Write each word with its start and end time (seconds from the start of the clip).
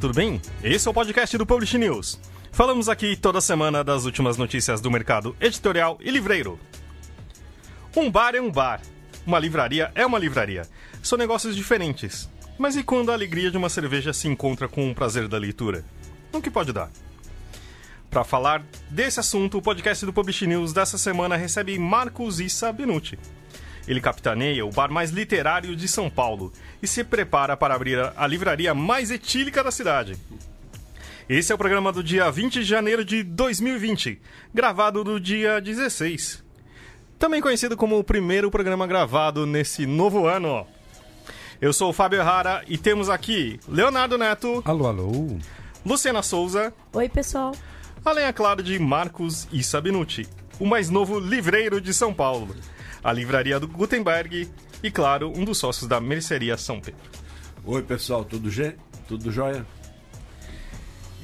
Tudo 0.00 0.14
bem? 0.14 0.40
Esse 0.64 0.88
é 0.88 0.90
o 0.90 0.94
podcast 0.94 1.36
do 1.36 1.44
Publish 1.44 1.76
News. 1.76 2.18
Falamos 2.50 2.88
aqui 2.88 3.14
toda 3.14 3.38
semana 3.38 3.84
das 3.84 4.06
últimas 4.06 4.38
notícias 4.38 4.80
do 4.80 4.90
mercado 4.90 5.36
editorial 5.38 5.98
e 6.00 6.10
livreiro. 6.10 6.58
Um 7.94 8.10
bar 8.10 8.34
é 8.34 8.40
um 8.40 8.50
bar, 8.50 8.80
uma 9.26 9.38
livraria 9.38 9.92
é 9.94 10.06
uma 10.06 10.18
livraria. 10.18 10.62
São 11.02 11.18
negócios 11.18 11.54
diferentes. 11.54 12.30
Mas 12.58 12.76
e 12.76 12.82
quando 12.82 13.10
a 13.10 13.12
alegria 13.12 13.50
de 13.50 13.58
uma 13.58 13.68
cerveja 13.68 14.14
se 14.14 14.26
encontra 14.26 14.66
com 14.68 14.90
o 14.90 14.94
prazer 14.94 15.28
da 15.28 15.36
leitura? 15.36 15.84
O 16.32 16.40
que 16.40 16.50
pode 16.50 16.72
dar? 16.72 16.90
Para 18.08 18.24
falar 18.24 18.64
desse 18.88 19.20
assunto, 19.20 19.58
o 19.58 19.62
podcast 19.62 20.06
do 20.06 20.14
Publish 20.14 20.46
News 20.46 20.72
dessa 20.72 20.96
semana 20.96 21.36
recebe 21.36 21.78
Marcos 21.78 22.40
Issa 22.40 22.72
Benucci. 22.72 23.18
Ele 23.90 24.00
capitaneia 24.00 24.64
o 24.64 24.70
bar 24.70 24.88
mais 24.88 25.10
literário 25.10 25.74
de 25.74 25.88
São 25.88 26.08
Paulo 26.08 26.52
e 26.80 26.86
se 26.86 27.02
prepara 27.02 27.56
para 27.56 27.74
abrir 27.74 27.98
a 28.16 28.24
livraria 28.24 28.72
mais 28.72 29.10
etílica 29.10 29.64
da 29.64 29.72
cidade. 29.72 30.16
Esse 31.28 31.50
é 31.50 31.54
o 31.56 31.58
programa 31.58 31.90
do 31.90 32.00
dia 32.00 32.30
20 32.30 32.60
de 32.60 32.62
janeiro 32.62 33.04
de 33.04 33.24
2020, 33.24 34.20
gravado 34.54 35.02
no 35.02 35.18
dia 35.18 35.60
16. 35.60 36.40
Também 37.18 37.40
conhecido 37.40 37.76
como 37.76 37.98
o 37.98 38.04
primeiro 38.04 38.48
programa 38.48 38.86
gravado 38.86 39.44
nesse 39.44 39.86
novo 39.86 40.24
ano. 40.24 40.64
Eu 41.60 41.72
sou 41.72 41.90
o 41.90 41.92
Fábio 41.92 42.20
Errara 42.20 42.62
e 42.68 42.78
temos 42.78 43.08
aqui 43.08 43.58
Leonardo 43.66 44.16
Neto. 44.16 44.62
Alô, 44.66 44.86
alô. 44.86 45.36
Luciana 45.84 46.22
Souza. 46.22 46.72
Oi, 46.92 47.08
pessoal. 47.08 47.56
Além, 48.04 48.26
é 48.26 48.32
claro, 48.32 48.62
de 48.62 48.78
Marcos 48.78 49.48
Issa 49.52 49.80
Benucci, 49.80 50.28
o 50.60 50.64
mais 50.64 50.88
novo 50.88 51.18
livreiro 51.18 51.80
de 51.80 51.92
São 51.92 52.14
Paulo 52.14 52.54
a 53.02 53.12
livraria 53.12 53.58
do 53.58 53.68
Gutenberg 53.68 54.48
e, 54.82 54.90
claro, 54.90 55.32
um 55.36 55.44
dos 55.44 55.58
sócios 55.58 55.88
da 55.88 56.00
Mercearia 56.00 56.56
São 56.56 56.80
Pedro. 56.80 57.00
Oi, 57.64 57.82
pessoal, 57.82 58.24
tudo, 58.24 58.50
G? 58.50 58.74
tudo 59.10 59.32
jóia? 59.32 59.66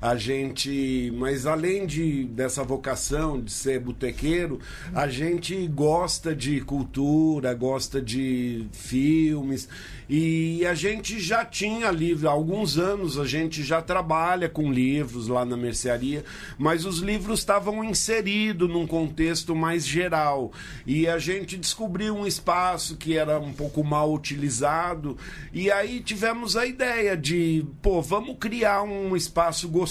A 0.00 0.16
gente, 0.16 1.12
mas 1.16 1.46
além 1.46 1.86
de 1.86 2.24
dessa 2.24 2.62
vocação 2.62 3.40
de 3.40 3.50
ser 3.50 3.80
botequeiro, 3.80 4.60
a 4.94 5.08
gente 5.08 5.66
gosta 5.68 6.34
de 6.34 6.60
cultura, 6.60 7.54
gosta 7.54 8.02
de 8.02 8.66
filmes 8.72 9.68
e 10.08 10.66
a 10.66 10.74
gente 10.74 11.18
já 11.18 11.44
tinha 11.44 11.90
livro, 11.90 12.28
há 12.28 12.32
alguns 12.32 12.76
anos 12.76 13.18
a 13.18 13.24
gente 13.24 13.62
já 13.62 13.80
trabalha 13.80 14.48
com 14.48 14.70
livros 14.70 15.28
lá 15.28 15.46
na 15.46 15.56
mercearia, 15.56 16.22
mas 16.58 16.84
os 16.84 16.98
livros 16.98 17.38
estavam 17.38 17.82
inseridos 17.82 18.68
num 18.68 18.86
contexto 18.86 19.54
mais 19.54 19.86
geral. 19.86 20.52
E 20.86 21.08
a 21.08 21.18
gente 21.18 21.56
descobriu 21.56 22.14
um 22.14 22.26
espaço 22.26 22.96
que 22.96 23.16
era 23.16 23.38
um 23.38 23.52
pouco 23.52 23.82
mal 23.82 24.12
utilizado, 24.12 25.16
e 25.52 25.70
aí 25.70 26.00
tivemos 26.00 26.56
a 26.56 26.66
ideia 26.66 27.16
de, 27.16 27.64
pô, 27.80 28.02
vamos 28.02 28.36
criar 28.38 28.82
um 28.82 29.16
espaço 29.16 29.66
gostoso 29.66 29.83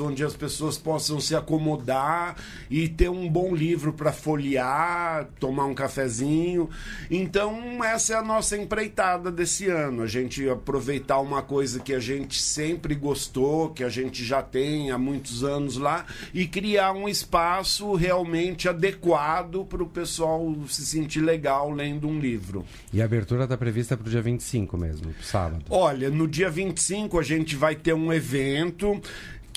onde 0.00 0.24
as 0.24 0.34
pessoas 0.34 0.76
possam 0.76 1.20
se 1.20 1.34
acomodar 1.34 2.36
e 2.70 2.88
ter 2.88 3.08
um 3.08 3.28
bom 3.28 3.54
livro 3.54 3.92
para 3.92 4.12
folhear, 4.12 5.28
tomar 5.38 5.66
um 5.66 5.74
cafezinho. 5.74 6.68
Então, 7.10 7.82
essa 7.84 8.14
é 8.14 8.16
a 8.16 8.22
nossa 8.22 8.56
empreitada 8.56 9.30
desse 9.30 9.68
ano. 9.68 10.02
A 10.02 10.06
gente 10.06 10.48
aproveitar 10.48 11.20
uma 11.20 11.42
coisa 11.42 11.80
que 11.80 11.94
a 11.94 12.00
gente 12.00 12.40
sempre 12.40 12.94
gostou, 12.94 13.70
que 13.70 13.84
a 13.84 13.88
gente 13.88 14.24
já 14.24 14.42
tem 14.42 14.90
há 14.90 14.98
muitos 14.98 15.44
anos 15.44 15.76
lá, 15.76 16.06
e 16.32 16.46
criar 16.46 16.92
um 16.92 17.08
espaço 17.08 17.94
realmente 17.94 18.68
adequado 18.68 19.64
para 19.64 19.82
o 19.82 19.86
pessoal 19.86 20.54
se 20.68 20.84
sentir 20.84 21.20
legal 21.20 21.70
lendo 21.70 22.08
um 22.08 22.18
livro. 22.18 22.64
E 22.92 23.02
a 23.02 23.04
abertura 23.04 23.44
está 23.44 23.56
prevista 23.56 23.96
para 23.96 24.06
o 24.06 24.10
dia 24.10 24.22
25 24.22 24.76
mesmo, 24.76 25.14
sábado. 25.22 25.64
Olha, 25.70 26.10
no 26.10 26.26
dia 26.26 26.50
25 26.50 27.18
a 27.18 27.22
gente 27.22 27.56
vai 27.56 27.74
ter 27.74 27.92
um 27.92 28.12
evento 28.12 29.00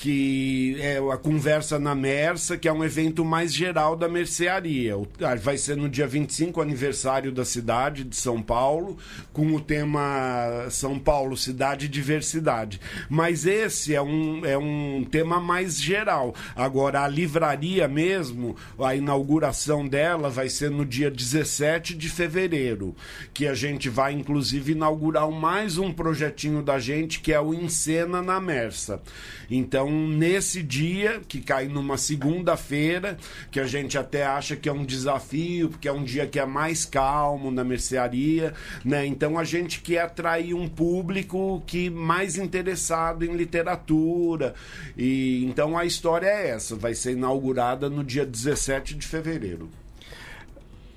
que 0.02 0.76
é 0.80 0.98
a 0.98 1.16
Conversa 1.16 1.78
na 1.78 1.94
Mersa, 1.94 2.58
que 2.58 2.66
é 2.66 2.72
um 2.72 2.82
evento 2.82 3.24
mais 3.24 3.54
geral 3.54 3.94
da 3.94 4.08
mercearia. 4.08 4.96
Ah, 5.20 5.36
vai 5.36 5.56
ser 5.56 5.76
no 5.76 5.88
dia 5.88 6.08
25, 6.08 6.60
aniversário 6.60 7.30
da 7.30 7.44
cidade 7.44 8.02
de 8.02 8.16
São 8.16 8.42
Paulo, 8.42 8.98
com 9.32 9.54
o 9.54 9.60
tema 9.60 10.66
São 10.70 10.98
Paulo, 10.98 11.36
Cidade 11.36 11.86
e 11.86 11.88
Diversidade. 11.88 12.80
Mas 13.08 13.46
esse 13.46 13.94
é 13.94 14.02
um, 14.02 14.44
é 14.44 14.58
um 14.58 15.06
tema 15.08 15.38
mais 15.38 15.80
geral. 15.80 16.34
Agora, 16.56 17.04
a 17.04 17.08
livraria 17.08 17.86
mesmo, 17.86 18.56
a 18.80 18.96
inauguração 18.96 19.86
dela 19.86 20.28
vai 20.28 20.48
ser 20.48 20.68
no 20.68 20.84
dia 20.84 21.12
17 21.12 21.94
de 21.94 22.08
fevereiro, 22.08 22.96
que 23.32 23.46
a 23.46 23.54
gente 23.54 23.88
vai, 23.88 24.12
inclusive, 24.12 24.72
inaugurar 24.72 25.30
mais 25.30 25.78
um 25.78 25.92
projetinho 25.92 26.60
da 26.60 26.80
gente, 26.80 27.20
que 27.20 27.32
é 27.32 27.40
o 27.40 27.54
Encena 27.54 28.20
na 28.20 28.40
Mersa. 28.40 29.00
Então, 29.48 29.91
nesse 29.92 30.62
dia, 30.62 31.20
que 31.26 31.40
cai 31.40 31.68
numa 31.68 31.96
segunda-feira, 31.96 33.16
que 33.50 33.60
a 33.60 33.66
gente 33.66 33.96
até 33.98 34.24
acha 34.24 34.56
que 34.56 34.68
é 34.68 34.72
um 34.72 34.84
desafio, 34.84 35.68
porque 35.68 35.88
é 35.88 35.92
um 35.92 36.04
dia 36.04 36.26
que 36.26 36.38
é 36.38 36.46
mais 36.46 36.84
calmo 36.84 37.50
na 37.50 37.64
mercearia, 37.64 38.54
né? 38.84 39.06
Então 39.06 39.38
a 39.38 39.44
gente 39.44 39.80
quer 39.80 40.00
atrair 40.00 40.54
um 40.54 40.68
público 40.68 41.62
que 41.66 41.90
mais 41.90 42.36
interessado 42.36 43.24
em 43.24 43.36
literatura. 43.36 44.54
E 44.96 45.44
então 45.44 45.76
a 45.76 45.84
história 45.84 46.26
é 46.26 46.50
essa, 46.50 46.74
vai 46.76 46.94
ser 46.94 47.12
inaugurada 47.12 47.88
no 47.88 48.02
dia 48.02 48.26
17 48.26 48.94
de 48.94 49.06
fevereiro. 49.06 49.70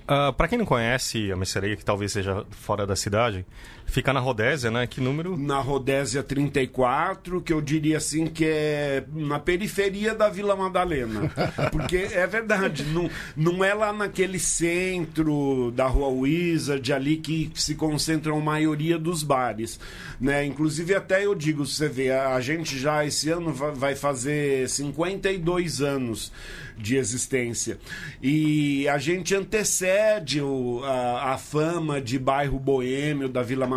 Uh, 0.07 0.29
ah, 0.29 0.33
para 0.33 0.47
quem 0.47 0.57
não 0.57 0.65
conhece 0.65 1.31
a 1.31 1.35
mercearia, 1.35 1.75
que 1.75 1.83
talvez 1.83 2.11
seja 2.11 2.45
fora 2.51 2.85
da 2.85 2.95
cidade, 2.95 3.43
fica 3.85 4.11
na 4.11 4.19
Rodésia, 4.19 4.69
né? 4.69 4.85
Que 4.87 4.99
número? 4.99 5.37
Na 5.37 5.59
Rodésia 5.59 6.21
34, 6.21 7.41
que 7.41 7.53
eu 7.53 7.61
diria 7.61 7.97
assim 7.97 8.27
que 8.27 8.45
é 8.45 9.03
na 9.13 9.39
periferia 9.39 10.13
da 10.13 10.29
Vila 10.29 10.55
Madalena. 10.55 11.31
Porque 11.71 11.97
é 12.11 12.27
verdade, 12.27 12.83
não, 12.85 13.09
não 13.35 13.63
é 13.63 13.73
lá 13.73 13.93
naquele 13.93 14.39
centro 14.39 15.71
da 15.71 15.87
Rua 15.87 16.09
Wizard 16.09 16.91
ali 16.91 17.17
que 17.17 17.51
se 17.55 17.75
concentram 17.75 18.37
a 18.37 18.41
maioria 18.41 18.97
dos 18.97 19.23
bares, 19.23 19.79
né? 20.19 20.45
Inclusive 20.45 20.93
até 20.95 21.25
eu 21.25 21.35
digo, 21.35 21.65
você 21.65 21.87
vê, 21.87 22.11
a 22.11 22.39
gente 22.41 22.77
já 22.77 23.05
esse 23.05 23.29
ano 23.29 23.53
vai 23.53 23.95
fazer 23.95 24.67
52 24.67 25.81
anos 25.81 26.31
de 26.77 26.97
existência. 26.97 27.77
E 28.21 28.87
a 28.87 28.97
gente 28.97 29.33
antecede 29.33 30.41
o, 30.41 30.81
a, 30.83 31.33
a, 31.33 31.37
fama 31.37 32.01
de 32.01 32.19
bairro 32.19 32.59
boêmio 32.59 33.29
da 33.29 33.41
Vila 33.41 33.65
Madalena. 33.65 33.74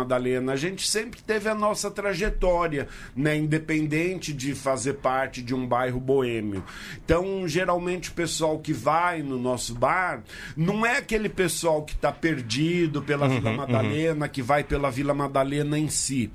A 0.51 0.55
gente 0.55 0.87
sempre 0.87 1.21
teve 1.21 1.49
a 1.49 1.55
nossa 1.55 1.89
trajetória, 1.89 2.87
né? 3.15 3.35
Independente 3.35 4.33
de 4.33 4.55
fazer 4.55 4.93
parte 4.93 5.41
de 5.41 5.53
um 5.53 5.65
bairro 5.65 5.99
boêmio. 5.99 6.63
Então, 7.03 7.47
geralmente, 7.47 8.09
o 8.09 8.13
pessoal 8.13 8.59
que 8.59 8.73
vai 8.73 9.21
no 9.21 9.39
nosso 9.39 9.73
bar 9.75 10.23
não 10.55 10.85
é 10.85 10.97
aquele 10.97 11.29
pessoal 11.29 11.83
que 11.83 11.93
está 11.93 12.11
perdido 12.11 13.01
pela 13.01 13.27
uhum, 13.27 13.35
Vila 13.35 13.49
uhum. 13.51 13.57
Madalena, 13.57 14.25
uhum. 14.25 14.31
que 14.31 14.41
vai 14.41 14.63
pela 14.63 14.91
Vila 14.91 15.13
Madalena 15.13 15.77
em 15.77 15.89
si. 15.89 16.31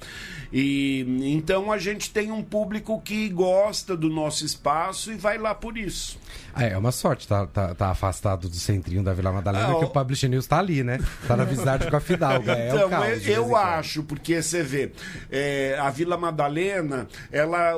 E 0.53 1.05
então 1.25 1.73
a 1.73 1.79
gente 1.79 2.11
tem 2.11 2.31
um 2.31 2.43
público 2.43 3.01
que 3.01 3.29
gosta 3.29 3.97
do 3.97 4.09
nosso 4.09 4.45
espaço 4.45 5.13
e 5.13 5.17
vai 5.17 5.37
lá 5.37 5.55
por 5.55 5.77
isso. 5.77 6.19
É, 6.57 6.71
é 6.71 6.79
uma 6.79 6.93
sorte 6.93 7.27
tá, 7.27 7.47
tá, 7.47 7.75
tá 7.75 7.91
afastado 7.91 8.49
do 8.49 8.55
centrinho 8.55 9.03
da 9.03 9.13
Vila 9.13 9.33
Madalena, 9.33 9.73
ah, 9.73 9.79
que 9.79 9.85
o 9.85 9.91
Publish 9.91 10.29
News 10.29 10.47
tá 10.47 10.59
ali, 10.59 10.83
né? 10.85 10.99
Tá 11.27 11.37
na 11.37 11.45
visagem 11.45 11.91
com 11.91 11.97
a 11.97 12.01
Fidalga. 12.01 12.53
É 12.53 12.69
então, 12.69 12.89
caos, 12.89 13.27
eu, 13.27 13.35
eu 13.35 13.57
acho, 13.57 14.03
porque 14.03 14.41
você 14.41 14.63
vê, 14.63 14.93
é, 15.31 15.77
a 15.81 15.91
Vila 15.91 16.17
Madalena, 16.17 17.09
ela, 17.33 17.75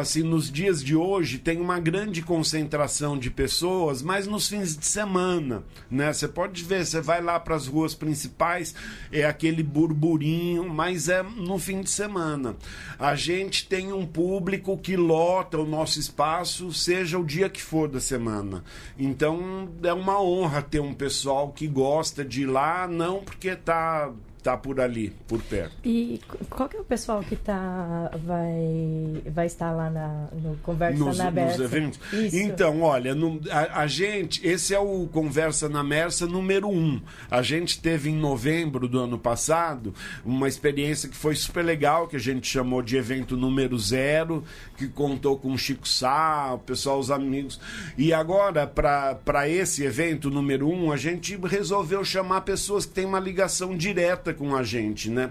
assim, 0.00 0.22
nos 0.22 0.50
dias 0.50 0.82
de 0.82 0.96
hoje, 0.96 1.38
tem 1.38 1.60
uma 1.60 1.78
grande 1.78 2.22
concentração 2.22 3.16
de 3.16 3.30
pessoas, 3.30 4.02
mas 4.02 4.26
nos 4.26 4.48
fins 4.48 4.76
de 4.76 4.86
semana, 4.86 5.62
né? 5.90 6.12
Você 6.12 6.26
pode 6.26 6.64
ver, 6.64 6.84
você 6.84 7.00
vai 7.00 7.22
lá 7.22 7.38
para 7.38 7.54
as 7.54 7.66
ruas 7.66 7.94
principais, 7.94 8.74
é 9.12 9.24
aquele 9.24 9.62
burburinho, 9.62 10.68
mas 10.68 11.08
é 11.08 11.22
no 11.22 11.58
fim 11.58 11.82
de 11.82 11.90
semana. 11.90 12.56
A 12.98 13.14
gente 13.14 13.66
tem 13.68 13.92
um 13.92 14.06
público 14.06 14.76
que 14.76 14.96
lota 14.96 15.58
o 15.58 15.66
nosso 15.66 16.00
espaço, 16.00 16.72
seja 16.72 17.18
o 17.18 17.24
dia 17.24 17.48
que 17.48 17.62
for 17.62 17.88
da 17.88 18.00
semana. 18.08 18.64
Então 18.98 19.68
é 19.82 19.92
uma 19.92 20.20
honra 20.20 20.62
ter 20.62 20.80
um 20.80 20.94
pessoal 20.94 21.52
que 21.52 21.66
gosta 21.66 22.24
de 22.24 22.42
ir 22.42 22.46
lá, 22.46 22.88
não 22.88 23.22
porque 23.22 23.48
está 23.48 24.10
tá 24.42 24.56
por 24.56 24.80
ali, 24.80 25.12
por 25.26 25.42
perto. 25.42 25.76
E 25.84 26.20
qual 26.48 26.68
que 26.68 26.76
é 26.76 26.80
o 26.80 26.84
pessoal 26.84 27.20
que 27.22 27.36
tá, 27.36 28.10
vai, 28.24 29.22
vai 29.26 29.46
estar 29.46 29.72
lá 29.72 29.90
na, 29.90 30.28
no 30.32 30.56
Conversa 30.58 30.98
nos, 30.98 31.18
na 31.18 31.30
Mersa? 31.30 31.62
Nos 31.62 31.72
eventos? 31.72 32.00
Isso. 32.12 32.36
Então, 32.36 32.82
olha, 32.82 33.14
no, 33.14 33.40
a, 33.50 33.82
a, 33.82 33.86
gente, 33.86 34.46
esse 34.46 34.74
é 34.74 34.78
o 34.78 35.06
Conversa 35.08 35.68
na 35.68 35.82
Mersa 35.82 36.26
número 36.26 36.68
um. 36.68 37.00
A 37.30 37.42
gente 37.42 37.80
teve 37.80 38.10
em 38.10 38.16
novembro 38.16 38.88
do 38.88 38.98
ano 38.98 39.18
passado 39.18 39.92
uma 40.24 40.48
experiência 40.48 41.08
que 41.08 41.16
foi 41.16 41.34
super 41.34 41.64
legal, 41.64 42.08
que 42.08 42.16
a 42.16 42.20
gente 42.20 42.46
chamou 42.46 42.80
de 42.82 42.96
evento 42.96 43.36
número 43.36 43.78
zero, 43.78 44.44
que 44.76 44.88
contou 44.88 45.38
com 45.38 45.52
o 45.52 45.58
Chico 45.58 45.86
Sá, 45.86 46.52
o 46.54 46.58
pessoal, 46.58 46.98
os 46.98 47.10
amigos. 47.10 47.60
E 47.96 48.12
agora, 48.12 48.66
para 48.66 49.48
esse 49.48 49.84
evento 49.84 50.30
número 50.30 50.68
um, 50.68 50.92
a 50.92 50.96
gente 50.96 51.36
resolveu 51.36 52.04
chamar 52.04 52.42
pessoas 52.42 52.86
que 52.86 52.92
têm 52.92 53.04
uma 53.04 53.20
ligação 53.20 53.76
direta 53.76 54.27
com 54.32 54.54
a 54.54 54.62
gente, 54.62 55.10
né? 55.10 55.30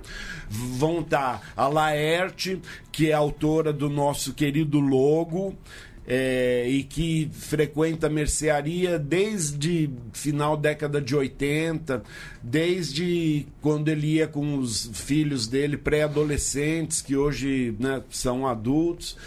Vão 0.50 1.02
estar 1.02 1.40
tá 1.40 1.42
a 1.56 1.68
Laerte, 1.68 2.62
que 2.92 3.12
é 3.12 3.14
autora 3.14 3.72
do 3.72 3.90
nosso 3.90 4.34
querido 4.34 4.80
logo. 4.80 5.56
É, 6.10 6.66
e 6.70 6.84
que 6.84 7.30
frequenta 7.34 8.08
a 8.08 8.10
mercearia 8.10 8.98
desde 8.98 9.90
final 10.14 10.56
década 10.56 11.02
de 11.02 11.14
80, 11.14 12.02
desde 12.42 13.46
quando 13.60 13.90
ele 13.90 14.14
ia 14.14 14.26
com 14.26 14.58
os 14.58 14.90
filhos 14.94 15.48
dele, 15.48 15.76
pré-adolescentes, 15.76 17.02
que 17.02 17.18
hoje 17.18 17.76
né, 17.78 18.02
são 18.10 18.48
adultos 18.48 19.18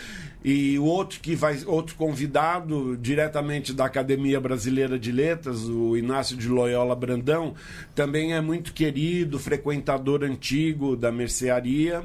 e 0.45 0.79
outro 0.79 1.21
que 1.21 1.35
vai 1.35 1.59
outro 1.67 1.95
convidado 1.97 2.97
diretamente 2.97 3.73
da 3.73 3.85
Academia 3.85 4.41
Brasileira 4.41 4.99
de 4.99 5.13
Letras, 5.13 5.65
o 5.65 5.97
Inácio 5.97 6.37
de 6.37 6.49
Loyola 6.49 6.97
Brandão, 6.97 7.55
também 7.95 8.33
é 8.33 8.41
muito 8.41 8.73
querido, 8.73 9.39
frequentador 9.39 10.25
antigo 10.25 10.97
da 10.97 11.13
mercearia. 11.13 12.03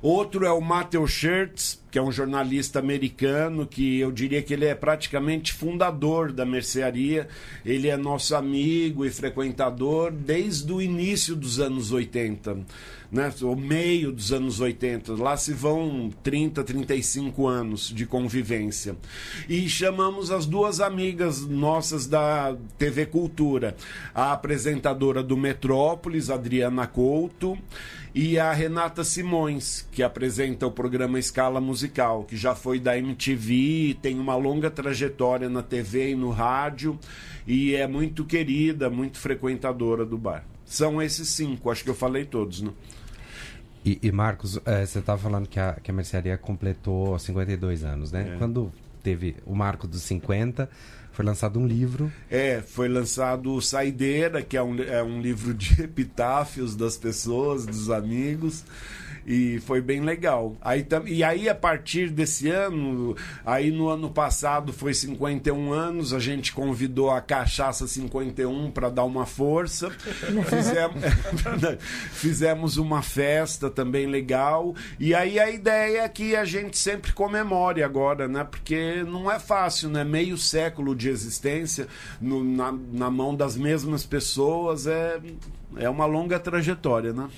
Outro 0.00 0.44
é 0.44 0.52
o 0.52 0.60
Matthew 0.60 1.06
Shirts, 1.06 1.82
que 1.94 1.98
é 2.00 2.02
um 2.02 2.10
jornalista 2.10 2.80
americano 2.80 3.68
que 3.68 4.00
eu 4.00 4.10
diria 4.10 4.42
que 4.42 4.52
ele 4.52 4.64
é 4.64 4.74
praticamente 4.74 5.52
fundador 5.52 6.32
da 6.32 6.44
mercearia. 6.44 7.28
Ele 7.64 7.86
é 7.86 7.96
nosso 7.96 8.34
amigo 8.34 9.06
e 9.06 9.10
frequentador 9.10 10.10
desde 10.10 10.72
o 10.72 10.82
início 10.82 11.36
dos 11.36 11.60
anos 11.60 11.92
80 11.92 12.66
né, 13.14 13.32
o 13.42 13.54
meio 13.54 14.10
dos 14.10 14.32
anos 14.32 14.58
80. 14.58 15.14
Lá 15.14 15.36
se 15.36 15.52
vão 15.52 16.10
30, 16.24 16.64
35 16.64 17.46
anos 17.46 17.88
de 17.94 18.04
convivência. 18.04 18.96
E 19.48 19.68
chamamos 19.68 20.32
as 20.32 20.46
duas 20.46 20.80
amigas 20.80 21.42
nossas 21.42 22.08
da 22.08 22.56
TV 22.76 23.06
Cultura, 23.06 23.76
a 24.12 24.32
apresentadora 24.32 25.22
do 25.22 25.36
Metrópolis, 25.36 26.28
Adriana 26.28 26.88
Couto, 26.88 27.56
e 28.14 28.38
a 28.38 28.52
Renata 28.52 29.02
Simões, 29.02 29.86
que 29.90 30.02
apresenta 30.02 30.66
o 30.66 30.70
programa 30.70 31.18
Escala 31.18 31.60
Musical, 31.60 31.83
que 32.24 32.36
já 32.36 32.54
foi 32.54 32.78
da 32.78 32.96
MTV, 32.96 33.96
tem 34.00 34.18
uma 34.18 34.36
longa 34.36 34.70
trajetória 34.70 35.48
na 35.48 35.62
TV 35.62 36.10
e 36.10 36.14
no 36.14 36.30
rádio, 36.30 36.98
e 37.46 37.74
é 37.74 37.86
muito 37.86 38.24
querida, 38.24 38.88
muito 38.88 39.18
frequentadora 39.18 40.04
do 40.04 40.16
bar. 40.18 40.44
São 40.64 41.00
esses 41.00 41.28
cinco, 41.28 41.70
acho 41.70 41.84
que 41.84 41.90
eu 41.90 41.94
falei 41.94 42.24
todos, 42.24 42.62
né? 42.62 42.70
E, 43.84 43.98
e 44.02 44.10
Marcos, 44.10 44.58
é, 44.64 44.86
você 44.86 44.98
estava 44.98 45.20
falando 45.20 45.46
que 45.46 45.60
a, 45.60 45.74
que 45.74 45.90
a 45.90 45.94
mercearia 45.94 46.38
completou 46.38 47.18
52 47.18 47.84
anos, 47.84 48.10
né? 48.10 48.32
É. 48.34 48.38
Quando 48.38 48.72
teve 49.02 49.36
o 49.44 49.54
marco 49.54 49.86
dos 49.86 50.02
50, 50.02 50.68
foi 51.14 51.24
lançado 51.24 51.60
um 51.60 51.66
livro. 51.66 52.12
É, 52.28 52.60
foi 52.60 52.88
lançado 52.88 53.60
Saideira, 53.62 54.42
que 54.42 54.56
é 54.56 54.62
um, 54.62 54.82
é 54.82 55.02
um 55.02 55.20
livro 55.20 55.54
de 55.54 55.80
epitáfios 55.82 56.74
das 56.74 56.96
pessoas, 56.96 57.64
dos 57.64 57.88
amigos 57.88 58.64
e 59.26 59.60
foi 59.60 59.80
bem 59.80 60.00
legal. 60.00 60.56
Aí, 60.60 60.86
e 61.06 61.24
aí, 61.24 61.48
a 61.48 61.54
partir 61.54 62.10
desse 62.10 62.50
ano, 62.50 63.16
aí 63.44 63.70
no 63.70 63.88
ano 63.88 64.10
passado 64.10 64.72
foi 64.72 64.92
51 64.92 65.72
anos, 65.72 66.12
a 66.12 66.18
gente 66.18 66.52
convidou 66.52 67.10
a 67.10 67.20
Cachaça 67.20 67.86
51 67.86 68.70
para 68.70 68.90
dar 68.90 69.04
uma 69.04 69.26
força. 69.26 69.90
Fizemos, 70.48 71.02
fizemos 72.12 72.76
uma 72.76 73.02
festa 73.02 73.70
também 73.70 74.06
legal. 74.06 74.74
E 74.98 75.14
aí 75.14 75.38
a 75.38 75.50
ideia 75.50 76.02
é 76.02 76.08
que 76.08 76.36
a 76.36 76.44
gente 76.44 76.76
sempre 76.76 77.12
comemore 77.12 77.82
agora, 77.82 78.28
né? 78.28 78.44
Porque 78.44 79.02
não 79.04 79.30
é 79.30 79.38
fácil, 79.38 79.88
né? 79.88 80.04
Meio 80.04 80.36
século 80.36 80.94
de 80.94 81.03
existência 81.08 81.88
no, 82.20 82.44
na, 82.44 82.72
na 82.92 83.10
mão 83.10 83.34
das 83.34 83.56
mesmas 83.56 84.04
pessoas 84.04 84.86
é, 84.86 85.20
é 85.76 85.88
uma 85.88 86.06
longa 86.06 86.38
trajetória, 86.38 87.12
né? 87.12 87.28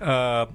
Uh, 0.00 0.52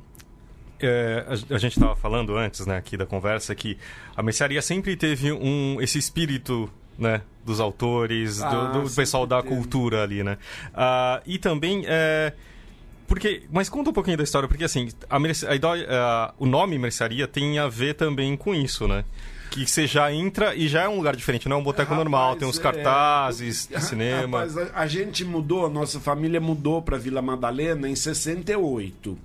é, 0.80 1.26
a, 1.28 1.56
a, 1.56 1.58
gente 1.58 1.74
estava 1.74 1.96
falando 1.96 2.36
antes, 2.36 2.66
né, 2.66 2.78
aqui 2.78 2.96
da 2.98 3.06
conversa, 3.06 3.56
que 3.56 3.78
a 4.16 4.22
mercearia 4.22 4.62
sempre 4.62 4.96
teve 4.96 5.32
um, 5.32 5.78
esse 5.82 5.98
espírito, 5.98 6.70
né, 6.98 7.22
dos 7.46 7.60
autores, 7.60 8.42
ah, 8.42 8.50
do, 8.50 8.84
do 8.84 8.90
pessoal 8.96 9.26
da 9.26 9.42
cultura 9.42 10.04
ali, 10.04 10.24
né. 10.24 10.38
Uh, 10.70 11.22
e 11.26 11.40
também, 11.40 11.84
é, 11.88 12.34
porque, 13.08 13.44
mas 13.52 13.70
conta 13.70 13.90
um 13.90 13.94
pouquinho 13.94 14.18
da 14.18 14.24
história, 14.24 14.48
porque 14.48 14.64
assim, 14.64 14.90
a, 15.10 15.16
a, 15.16 15.20
a, 15.20 16.34
o 16.38 16.46
nome 16.46 16.78
mercearia 16.78 17.28
tem 17.28 17.58
a 17.58 17.68
ver 17.68 17.96
também 17.96 18.36
com 18.38 18.54
isso, 18.54 18.88
né 18.88 19.04
que 19.50 19.66
você 19.66 19.88
já 19.88 20.12
entra 20.12 20.56
e 20.56 20.68
já 20.68 20.84
é 20.84 20.90
um 20.90 20.98
lugar 20.98 21.16
diferente, 21.16 21.48
não 21.48 21.58
é 21.58 21.60
um 21.60 21.64
boteco 21.64 21.90
rapaz, 21.90 21.98
normal, 21.98 22.36
tem 22.36 22.48
uns 22.48 22.60
é, 22.60 22.62
cartazes 22.62 23.70
é, 23.72 23.78
de 23.78 23.84
cinema. 23.86 24.46
Rapaz, 24.46 24.58
a, 24.58 24.80
a, 24.82 24.88
gente 24.88 25.24
mudou, 25.26 25.66
a 25.66 25.70
nossa 25.70 26.00
família 26.00 26.40
mudou 26.40 26.82
para 26.82 26.98
Vila 26.98 27.22
Madalena 27.22 27.90
em 27.90 27.96
68. 27.96 29.18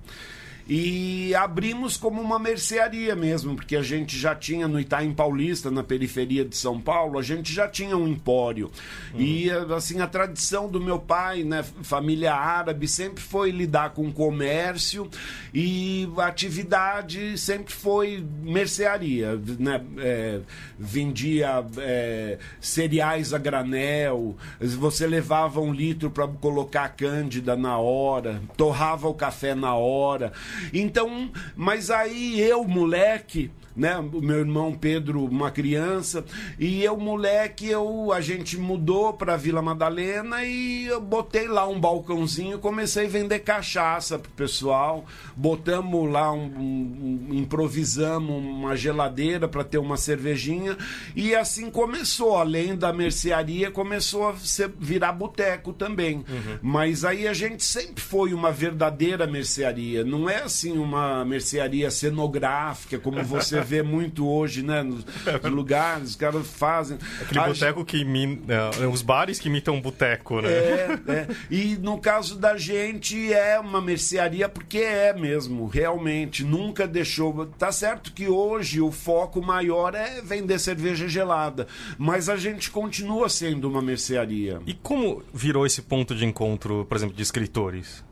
E 0.67 1.35
abrimos 1.35 1.97
como 1.97 2.21
uma 2.21 2.39
mercearia 2.39 3.15
mesmo, 3.15 3.55
porque 3.55 3.75
a 3.75 3.81
gente 3.81 4.17
já 4.17 4.33
tinha 4.33 4.67
no 4.67 4.79
Itaim 4.79 5.13
Paulista, 5.13 5.69
na 5.69 5.83
periferia 5.83 6.45
de 6.45 6.55
São 6.55 6.79
Paulo, 6.79 7.19
a 7.19 7.21
gente 7.21 7.51
já 7.51 7.67
tinha 7.67 7.97
um 7.97 8.07
empório. 8.07 8.71
Uhum. 9.13 9.19
E 9.19 9.51
assim, 9.75 9.99
a 9.99 10.07
tradição 10.07 10.69
do 10.69 10.79
meu 10.79 10.99
pai, 10.99 11.43
né, 11.43 11.63
família 11.81 12.33
árabe, 12.33 12.87
sempre 12.87 13.21
foi 13.21 13.51
lidar 13.51 13.89
com 13.89 14.11
comércio 14.11 15.09
e 15.53 16.09
a 16.17 16.27
atividade 16.27 17.37
sempre 17.37 17.73
foi 17.73 18.25
mercearia, 18.41 19.39
né? 19.59 19.81
É, 19.97 20.39
vendia 20.79 21.65
é, 21.77 22.37
cereais 22.59 23.33
a 23.33 23.37
granel, 23.37 24.35
você 24.59 25.05
levava 25.05 25.59
um 25.61 25.73
litro 25.73 26.09
para 26.09 26.27
colocar 26.27 26.85
a 26.85 26.89
cândida 26.89 27.55
na 27.55 27.77
hora, 27.77 28.41
torrava 28.57 29.07
o 29.07 29.13
café 29.13 29.53
na 29.55 29.75
hora. 29.75 30.31
Então, 30.73 31.31
mas 31.55 31.89
aí 31.89 32.39
eu, 32.39 32.63
moleque, 32.63 33.51
né? 33.75 33.97
O 33.97 34.21
meu 34.21 34.39
irmão 34.39 34.73
Pedro, 34.73 35.25
uma 35.25 35.51
criança, 35.51 36.23
e 36.59 36.83
eu, 36.83 36.97
moleque, 36.97 37.67
eu, 37.67 38.11
a 38.11 38.21
gente 38.21 38.57
mudou 38.57 39.13
para 39.13 39.35
Vila 39.35 39.61
Madalena 39.61 40.43
e 40.43 40.85
eu 40.85 41.01
botei 41.01 41.47
lá 41.47 41.67
um 41.67 41.79
balcãozinho, 41.79 42.59
comecei 42.59 43.05
a 43.05 43.09
vender 43.09 43.39
cachaça 43.39 44.19
pro 44.19 44.31
pessoal, 44.31 45.05
botamos 45.35 46.11
lá 46.11 46.31
um, 46.31 46.45
um, 46.45 47.27
um 47.29 47.33
improvisamos 47.33 48.43
uma 48.43 48.75
geladeira 48.75 49.47
para 49.47 49.63
ter 49.63 49.77
uma 49.77 49.97
cervejinha 49.97 50.77
e 51.15 51.35
assim 51.35 51.69
começou, 51.69 52.37
além 52.37 52.75
da 52.75 52.93
mercearia, 52.93 53.71
começou 53.71 54.29
a 54.29 54.35
ser, 54.37 54.71
virar 54.79 55.11
boteco 55.13 55.73
também. 55.73 56.17
Uhum. 56.17 56.59
Mas 56.61 57.03
aí 57.03 57.27
a 57.27 57.33
gente 57.33 57.63
sempre 57.63 58.03
foi 58.03 58.33
uma 58.33 58.51
verdadeira 58.51 59.25
mercearia, 59.25 60.03
não 60.03 60.29
é 60.29 60.43
assim 60.43 60.77
uma 60.77 61.25
mercearia 61.25 61.89
cenográfica 61.89 62.99
como 62.99 63.23
você 63.23 63.61
vê 63.63 63.81
muito 63.81 64.27
hoje, 64.27 64.63
né? 64.63 64.83
Nos, 64.83 65.05
nos 65.43 65.51
lugares, 65.51 66.09
os 66.09 66.15
caras 66.15 66.47
fazem. 66.47 66.97
Aquele 67.21 67.39
a 67.39 67.47
boteco 67.47 67.79
gente... 67.79 67.87
que 67.87 67.97
imita. 67.97 68.53
É, 68.53 68.87
os 68.87 69.01
bares 69.01 69.39
que 69.39 69.47
imitam 69.49 69.79
boteco, 69.81 70.41
né? 70.41 70.49
É, 70.49 70.99
é. 71.07 71.27
E 71.49 71.77
no 71.77 71.97
caso 71.97 72.37
da 72.37 72.57
gente 72.57 73.31
é 73.33 73.59
uma 73.59 73.81
mercearia 73.81 74.47
porque 74.49 74.79
é 74.79 75.13
mesmo, 75.13 75.67
realmente. 75.67 76.43
Nunca 76.43 76.87
deixou. 76.87 77.45
Tá 77.45 77.71
certo 77.71 78.13
que 78.13 78.27
hoje 78.27 78.81
o 78.81 78.91
foco 78.91 79.41
maior 79.41 79.95
é 79.95 80.21
vender 80.21 80.59
cerveja 80.59 81.07
gelada. 81.07 81.67
Mas 81.97 82.29
a 82.29 82.35
gente 82.35 82.69
continua 82.69 83.29
sendo 83.29 83.69
uma 83.69 83.81
mercearia. 83.81 84.59
E 84.65 84.73
como 84.73 85.23
virou 85.33 85.65
esse 85.65 85.81
ponto 85.81 86.15
de 86.15 86.25
encontro, 86.25 86.85
por 86.85 86.97
exemplo, 86.97 87.15
de 87.15 87.23
escritores? 87.23 88.03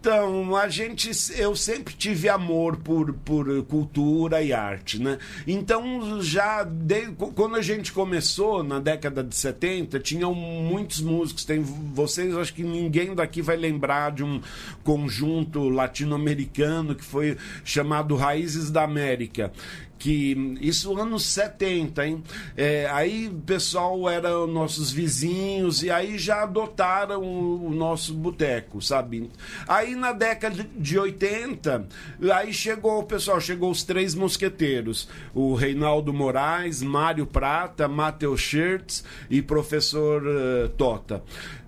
Então, 0.00 0.56
a 0.56 0.66
gente, 0.66 1.10
eu 1.36 1.54
sempre 1.54 1.92
tive 1.92 2.26
amor 2.26 2.78
por, 2.78 3.12
por 3.12 3.62
cultura 3.64 4.42
e 4.42 4.50
arte, 4.50 4.98
né? 4.98 5.18
Então, 5.46 6.22
já 6.22 6.64
de, 6.64 7.08
quando 7.34 7.56
a 7.56 7.60
gente 7.60 7.92
começou 7.92 8.62
na 8.64 8.80
década 8.80 9.22
de 9.22 9.36
70, 9.36 10.00
tinham 10.00 10.34
muitos 10.34 11.02
músicos. 11.02 11.44
Tem 11.44 11.60
vocês, 11.60 12.34
acho 12.34 12.54
que 12.54 12.62
ninguém 12.62 13.14
daqui 13.14 13.42
vai 13.42 13.58
lembrar 13.58 14.12
de 14.12 14.24
um 14.24 14.40
conjunto 14.82 15.68
latino-americano 15.68 16.94
que 16.94 17.04
foi 17.04 17.36
chamado 17.62 18.16
Raízes 18.16 18.70
da 18.70 18.82
América, 18.82 19.52
que 20.00 20.56
isso 20.62 20.98
anos 20.98 21.26
70, 21.26 22.06
hein? 22.06 22.24
É, 22.56 22.88
aí 22.90 23.28
o 23.28 23.34
pessoal 23.34 24.08
era 24.08 24.46
nossos 24.46 24.90
vizinhos 24.90 25.82
e 25.82 25.90
aí 25.90 26.18
já 26.18 26.42
adotaram 26.42 27.22
o, 27.22 27.66
o 27.66 27.70
nosso 27.70 28.14
boteco, 28.14 28.80
sabe? 28.80 29.30
Aí 29.68 29.94
na 29.94 30.12
década 30.12 30.66
de 30.74 30.98
80, 30.98 31.86
aí 32.32 32.52
chegou 32.52 33.00
o 33.00 33.04
pessoal, 33.04 33.38
chegou 33.42 33.70
os 33.70 33.82
três 33.82 34.14
mosqueteiros, 34.14 35.06
o 35.34 35.54
Reinaldo 35.54 36.14
Moraes, 36.14 36.82
Mário 36.82 37.26
Prata, 37.26 37.86
Matheus 37.86 38.40
Schertz 38.40 39.04
e 39.28 39.42
professor 39.42 40.22
uh, 40.26 40.68
Tota 40.70 41.22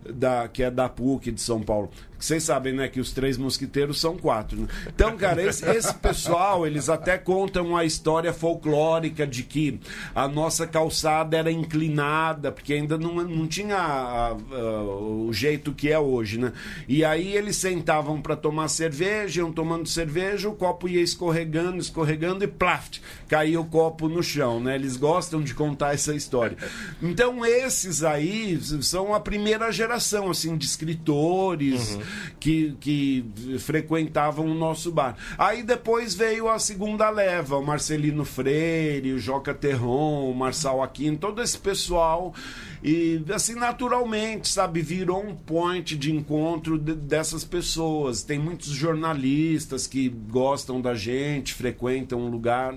da, 0.08 0.48
que 0.48 0.62
é 0.62 0.70
da 0.70 0.88
PUC 0.88 1.30
de 1.30 1.40
São 1.40 1.60
Paulo. 1.60 1.90
Vocês 2.22 2.44
sabem, 2.44 2.72
né, 2.72 2.86
que 2.86 3.00
os 3.00 3.10
três 3.10 3.36
mosquiteiros 3.36 4.00
são 4.00 4.16
quatro. 4.16 4.56
Né? 4.56 4.68
Então, 4.86 5.16
cara, 5.16 5.42
esse, 5.42 5.68
esse, 5.68 5.92
pessoal, 5.94 6.64
eles 6.64 6.88
até 6.88 7.18
contam 7.18 7.76
a 7.76 7.84
história 7.84 8.32
folclórica 8.32 9.26
de 9.26 9.42
que 9.42 9.80
a 10.14 10.28
nossa 10.28 10.64
calçada 10.64 11.36
era 11.36 11.50
inclinada, 11.50 12.52
porque 12.52 12.74
ainda 12.74 12.96
não, 12.96 13.16
não 13.16 13.46
tinha 13.48 13.76
a, 13.76 14.28
a, 14.28 14.82
o 14.84 15.32
jeito 15.32 15.72
que 15.72 15.90
é 15.90 15.98
hoje, 15.98 16.38
né? 16.38 16.52
E 16.86 17.04
aí 17.04 17.34
eles 17.34 17.56
sentavam 17.56 18.22
para 18.22 18.36
tomar 18.36 18.68
cerveja, 18.68 19.40
iam 19.40 19.50
tomando 19.50 19.88
cerveja, 19.88 20.48
o 20.48 20.54
copo 20.54 20.88
ia 20.88 21.02
escorregando, 21.02 21.78
escorregando 21.78 22.44
e 22.44 22.46
plaft, 22.46 23.00
caía 23.26 23.60
o 23.60 23.64
copo 23.64 24.08
no 24.08 24.22
chão, 24.22 24.60
né? 24.60 24.76
Eles 24.76 24.96
gostam 24.96 25.42
de 25.42 25.54
contar 25.54 25.94
essa 25.94 26.14
história. 26.14 26.56
Então, 27.02 27.44
esses 27.44 28.04
aí 28.04 28.60
são 28.80 29.12
a 29.12 29.18
primeira 29.18 29.72
geração, 29.72 29.91
assim, 30.30 30.56
de 30.56 30.66
escritores, 30.66 31.94
uhum 31.94 32.02
que, 32.42 32.76
que 32.80 33.24
frequentavam 33.60 34.46
o 34.46 34.54
nosso 34.54 34.90
bar. 34.90 35.16
Aí 35.38 35.62
depois 35.62 36.12
veio 36.12 36.48
a 36.48 36.58
segunda 36.58 37.08
leva, 37.08 37.56
o 37.56 37.64
Marcelino 37.64 38.24
Freire, 38.24 39.12
o 39.12 39.18
Joca 39.18 39.54
Terron, 39.54 40.28
o 40.28 40.34
Marçal 40.34 40.82
Aquino, 40.82 41.16
todo 41.16 41.40
esse 41.40 41.56
pessoal. 41.56 42.34
E 42.82 43.22
assim, 43.32 43.54
naturalmente, 43.54 44.48
sabe, 44.48 44.82
virou 44.82 45.24
um 45.24 45.36
point 45.36 45.96
de 45.96 46.12
encontro 46.12 46.76
de, 46.76 46.94
dessas 46.94 47.44
pessoas. 47.44 48.24
Tem 48.24 48.40
muitos 48.40 48.70
jornalistas 48.70 49.86
que 49.86 50.08
gostam 50.08 50.80
da 50.80 50.96
gente, 50.96 51.54
frequentam 51.54 52.26
o 52.26 52.28
lugar. 52.28 52.74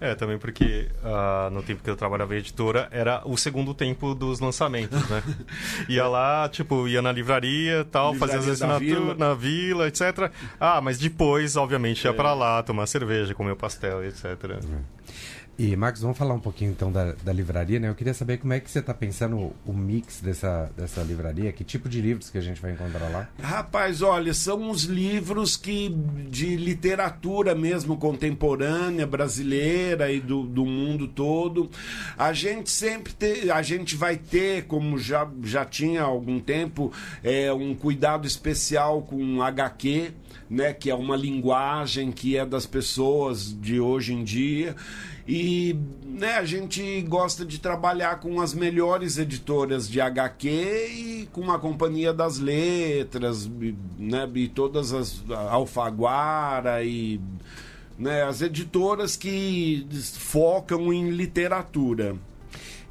É, 0.00 0.14
também 0.14 0.38
porque 0.38 0.88
uh, 1.02 1.50
no 1.50 1.62
tempo 1.62 1.82
que 1.82 1.90
eu 1.90 1.96
trabalhava 1.96 2.34
em 2.34 2.38
editora, 2.38 2.88
era 2.90 3.22
o 3.24 3.36
segundo 3.36 3.74
tempo 3.74 4.14
dos 4.14 4.40
lançamentos, 4.40 5.08
né? 5.08 5.22
ia 5.88 6.06
lá, 6.06 6.48
tipo, 6.48 6.86
ia 6.88 7.02
na 7.02 7.12
livraria 7.12 7.84
tal, 7.90 8.12
livraria 8.12 8.38
fazia 8.38 8.52
as 8.52 8.62
assinaturas 8.62 9.18
na 9.18 9.34
vila, 9.34 9.88
etc. 9.88 10.30
Ah, 10.60 10.80
mas 10.80 10.98
depois, 10.98 11.56
obviamente, 11.56 12.04
ia 12.04 12.10
é. 12.10 12.14
para 12.14 12.34
lá 12.34 12.62
tomar 12.62 12.86
cerveja, 12.86 13.34
comer 13.34 13.52
o 13.52 13.56
pastel, 13.56 14.04
etc. 14.04 14.24
E, 15.58 15.74
Marcos, 15.74 16.02
vamos 16.02 16.18
falar 16.18 16.34
um 16.34 16.40
pouquinho 16.40 16.70
então 16.70 16.92
da, 16.92 17.12
da 17.12 17.32
livraria, 17.32 17.80
né? 17.80 17.88
Eu 17.88 17.94
queria 17.94 18.12
saber 18.12 18.36
como 18.36 18.52
é 18.52 18.60
que 18.60 18.70
você 18.70 18.80
está 18.80 18.92
pensando 18.92 19.54
o 19.64 19.72
mix 19.72 20.20
dessa, 20.20 20.70
dessa 20.76 21.00
livraria, 21.02 21.50
que 21.50 21.64
tipo 21.64 21.88
de 21.88 21.98
livros 22.02 22.28
que 22.28 22.36
a 22.36 22.42
gente 22.42 22.60
vai 22.60 22.72
encontrar 22.72 23.08
lá? 23.08 23.26
Rapaz, 23.40 24.02
olha, 24.02 24.34
são 24.34 24.60
uns 24.60 24.82
livros 24.82 25.56
que 25.56 25.88
de 26.28 26.56
literatura 26.56 27.54
mesmo 27.54 27.96
contemporânea, 27.96 29.06
brasileira 29.06 30.12
e 30.12 30.20
do, 30.20 30.42
do 30.42 30.66
mundo 30.66 31.08
todo. 31.08 31.70
A 32.18 32.34
gente 32.34 32.68
sempre 32.68 33.14
te, 33.14 33.50
a 33.50 33.62
gente 33.62 33.96
vai 33.96 34.16
ter, 34.18 34.64
como 34.66 34.98
já, 34.98 35.26
já 35.42 35.64
tinha 35.64 36.02
há 36.02 36.06
algum 36.06 36.38
tempo, 36.38 36.92
é, 37.24 37.50
um 37.50 37.74
cuidado 37.74 38.26
especial 38.26 39.00
com 39.00 39.40
HQ, 39.40 40.12
né? 40.48 40.72
Que 40.72 40.90
é 40.90 40.94
uma 40.94 41.16
linguagem 41.16 42.12
que 42.12 42.36
é 42.36 42.44
das 42.44 42.66
pessoas 42.66 43.54
de 43.60 43.80
hoje 43.80 44.12
em 44.12 44.24
dia. 44.24 44.74
E 45.28 45.76
né, 46.04 46.36
a 46.36 46.44
gente 46.44 47.02
gosta 47.02 47.44
de 47.44 47.58
trabalhar 47.58 48.20
com 48.20 48.40
as 48.40 48.54
melhores 48.54 49.18
editoras 49.18 49.88
de 49.88 50.00
HQ 50.00 50.48
e 50.48 51.28
com 51.32 51.50
a 51.50 51.58
Companhia 51.58 52.12
das 52.12 52.38
Letras, 52.38 53.50
né, 53.98 54.30
e 54.34 54.46
todas 54.46 54.92
as 54.92 55.24
Alfaguara 55.28 56.84
e 56.84 57.20
né, 57.98 58.22
as 58.22 58.40
editoras 58.40 59.16
que 59.16 59.86
focam 60.16 60.92
em 60.92 61.10
literatura. 61.10 62.16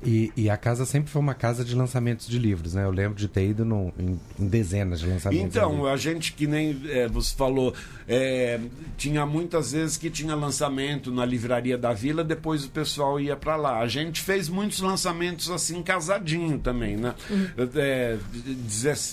E, 0.06 0.32
e, 0.38 0.50
a 0.50 0.56
casa 0.56 0.86
sempre 0.86 1.10
foi 1.10 1.20
uma 1.20 1.34
casa 1.34 1.66
de 1.66 1.76
lançamentos 1.76 2.28
de 2.28 2.38
livros, 2.38 2.76
né? 2.76 2.84
Eu 2.84 2.92
lembro 2.92 3.16
de 3.16 3.28
ter 3.28 3.50
ido 3.50 3.66
no, 3.66 3.92
em, 3.98 4.20
em, 4.40 4.48
dezenas 4.48 5.00
de 5.00 5.08
lançamentos. 5.08 5.44
Então, 5.44 5.82
de 5.82 5.88
a 5.88 5.98
gente 5.98 6.34
que 6.34 6.46
nem 6.46 6.80
é, 6.90 7.08
você 7.08 7.36
falou, 7.36 7.74
é, 8.08 8.60
tinha 8.98 9.26
muitas 9.26 9.72
vezes 9.72 9.98
que 9.98 10.12
tinha 10.12 10.36
lançamento 10.36 11.12
na 11.12 11.26
livraria 11.26 11.76
da 11.76 11.92
Vila, 11.92 12.24
depois 12.24 12.66
o 12.66 12.70
pessoal 12.70 13.20
ia 13.20 13.36
para 13.36 13.56
lá. 13.56 13.80
A 13.80 13.88
gente 13.88 14.22
fez 14.22 14.48
muitos 14.48 14.80
lançamentos 14.80 15.50
assim 15.50 15.82
casadinho 15.82 16.60
também, 16.60 16.96
né? 16.96 17.16
Uhum. 17.30 17.48
É, 17.76 18.18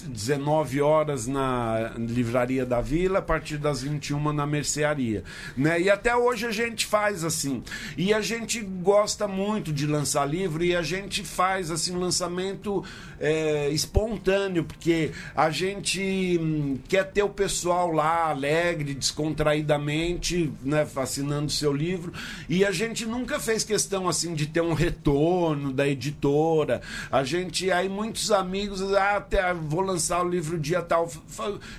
19 0.09 0.83
horas 0.83 1.27
na 1.27 1.93
livraria 1.97 2.67
da 2.67 2.83
Vila, 2.83 3.21
a 3.21 3.23
partir 3.23 3.57
das 3.57 3.83
21 3.83 4.33
na 4.33 4.47
mercearia, 4.47 5.25
né? 5.57 5.81
E 5.81 5.89
até 5.89 6.15
hoje 6.15 6.47
a 6.47 6.51
gente 6.51 6.85
faz 6.85 7.25
assim. 7.25 7.63
E 7.97 8.13
a 8.13 8.21
gente 8.21 8.61
gosta 8.61 9.27
muito 9.27 9.73
de 9.73 9.87
lançar 9.87 10.27
livro 10.27 10.63
e 10.63 10.77
a 10.77 10.82
gente 10.83 11.23
faz 11.23 11.71
assim 11.71 11.95
um 11.95 12.01
lançamento 12.01 12.85
é, 13.21 13.69
espontâneo, 13.71 14.65
porque 14.65 15.13
a 15.35 15.51
gente 15.51 16.39
hum, 16.41 16.79
quer 16.89 17.05
ter 17.05 17.23
o 17.23 17.29
pessoal 17.29 17.93
lá 17.93 18.29
alegre, 18.29 18.95
descontraidamente, 18.95 20.53
né, 20.63 20.87
assinando 20.97 21.51
seu 21.51 21.73
livro, 21.73 22.13
e 22.49 22.65
a 22.65 22.73
gente 22.73 23.07
nunca 23.07 23.39
fez 23.39 23.65
questão 23.65 24.09
assim 24.09 24.35
de 24.35 24.47
ter 24.47 24.61
um 24.61 24.73
retorno 24.73 25.73
da 25.73 25.87
editora. 25.87 26.81
A 27.11 27.25
gente 27.25 27.71
aí 27.71 27.89
muitos 27.89 28.31
amigos, 28.31 28.83
ah, 28.95 29.17
até 29.17 29.53
vou 29.55 29.81
lançar 29.81 30.25
o 30.25 30.29
livro 30.29 30.59
dia 30.59 30.83
tal. 30.83 31.11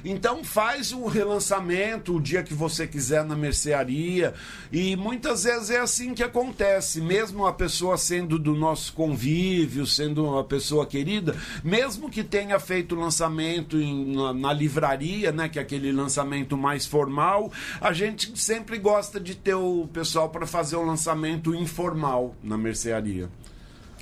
Então 0.04 0.44
faz 0.44 0.92
um 0.92 1.06
relançamento 1.08 2.16
o 2.16 2.22
dia 2.22 2.44
que 2.44 2.54
você 2.54 2.86
quiser 2.86 3.24
na 3.24 3.36
mercearia. 3.36 4.34
E 4.72 4.96
muitas 4.96 5.44
vezes 5.44 5.70
é 5.70 5.80
assim 5.80 6.14
que 6.14 6.24
acontece, 6.24 7.00
mesmo 7.00 7.46
a 7.46 7.54
pessoa 7.54 7.98
sendo 7.98 8.38
do 8.40 8.56
nosso 8.56 8.83
nosso 8.84 8.94
convívio, 8.94 9.86
sendo 9.86 10.26
uma 10.26 10.44
pessoa 10.44 10.86
querida, 10.86 11.36
mesmo 11.64 12.10
que 12.10 12.24
tenha 12.24 12.60
feito 12.60 12.96
lançamento 12.96 13.78
em, 13.78 14.14
na, 14.14 14.34
na, 14.34 14.54
livraria, 14.54 15.32
né, 15.32 15.48
que 15.48 15.58
é 15.58 15.62
aquele 15.62 15.92
lançamento 15.92 16.58
mais 16.58 16.86
formal, 16.86 17.52
a 17.80 17.94
gente 17.94 18.38
sempre 18.38 18.78
gosta 18.78 19.20
de 19.20 19.36
ter 19.36 19.56
o 19.56 19.88
pessoal 19.94 20.30
para 20.30 20.46
fazer 20.46 20.76
o 20.76 20.84
lançamento 20.84 21.56
informal 21.56 22.36
na 22.44 22.58
mercearia. 22.58 23.30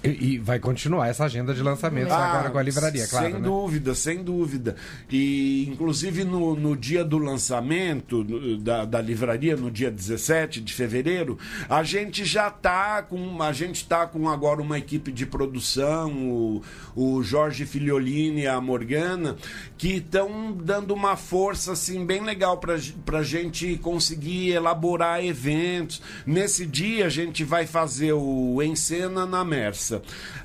E, 0.03 0.33
e, 0.33 0.37
vai 0.39 0.59
continuar 0.59 1.09
essa 1.09 1.25
agenda 1.25 1.53
de 1.53 1.61
lançamentos 1.61 2.11
ah, 2.11 2.29
agora 2.29 2.49
com 2.49 2.57
a 2.57 2.63
livraria, 2.63 3.07
claro. 3.07 3.25
Sem 3.25 3.35
né? 3.35 3.39
dúvida, 3.39 3.93
sem 3.93 4.23
dúvida. 4.23 4.75
E, 5.09 5.67
inclusive, 5.71 6.23
no, 6.23 6.55
no 6.55 6.75
dia 6.75 7.03
do 7.03 7.19
lançamento 7.19 8.23
da, 8.59 8.83
da 8.83 8.99
livraria, 8.99 9.55
no 9.55 9.69
dia 9.69 9.91
17 9.91 10.59
de 10.59 10.73
fevereiro, 10.73 11.37
a 11.69 11.83
gente 11.83 12.25
já 12.25 12.47
está 12.47 13.03
com. 13.03 13.41
A 13.43 13.51
gente 13.51 13.85
tá 13.85 14.07
com 14.07 14.27
agora 14.27 14.61
uma 14.61 14.77
equipe 14.77 15.11
de 15.11 15.25
produção, 15.25 16.11
o, 16.29 16.63
o 16.95 17.21
Jorge 17.21 17.65
Filiolini 17.65 18.41
e 18.41 18.47
a 18.47 18.59
Morgana, 18.59 19.35
que 19.77 19.97
estão 19.97 20.51
dando 20.51 20.95
uma 20.95 21.15
força 21.15 21.73
assim 21.73 22.05
bem 22.05 22.23
legal 22.23 22.57
para 22.57 23.19
a 23.19 23.23
gente 23.23 23.77
conseguir 23.77 24.51
elaborar 24.51 25.23
eventos. 25.23 26.01
Nesse 26.25 26.65
dia, 26.65 27.05
a 27.05 27.09
gente 27.09 27.43
vai 27.43 27.67
fazer 27.67 28.13
o 28.13 28.61
Encena 28.63 29.25
na 29.25 29.43
Mersa. 29.43 29.90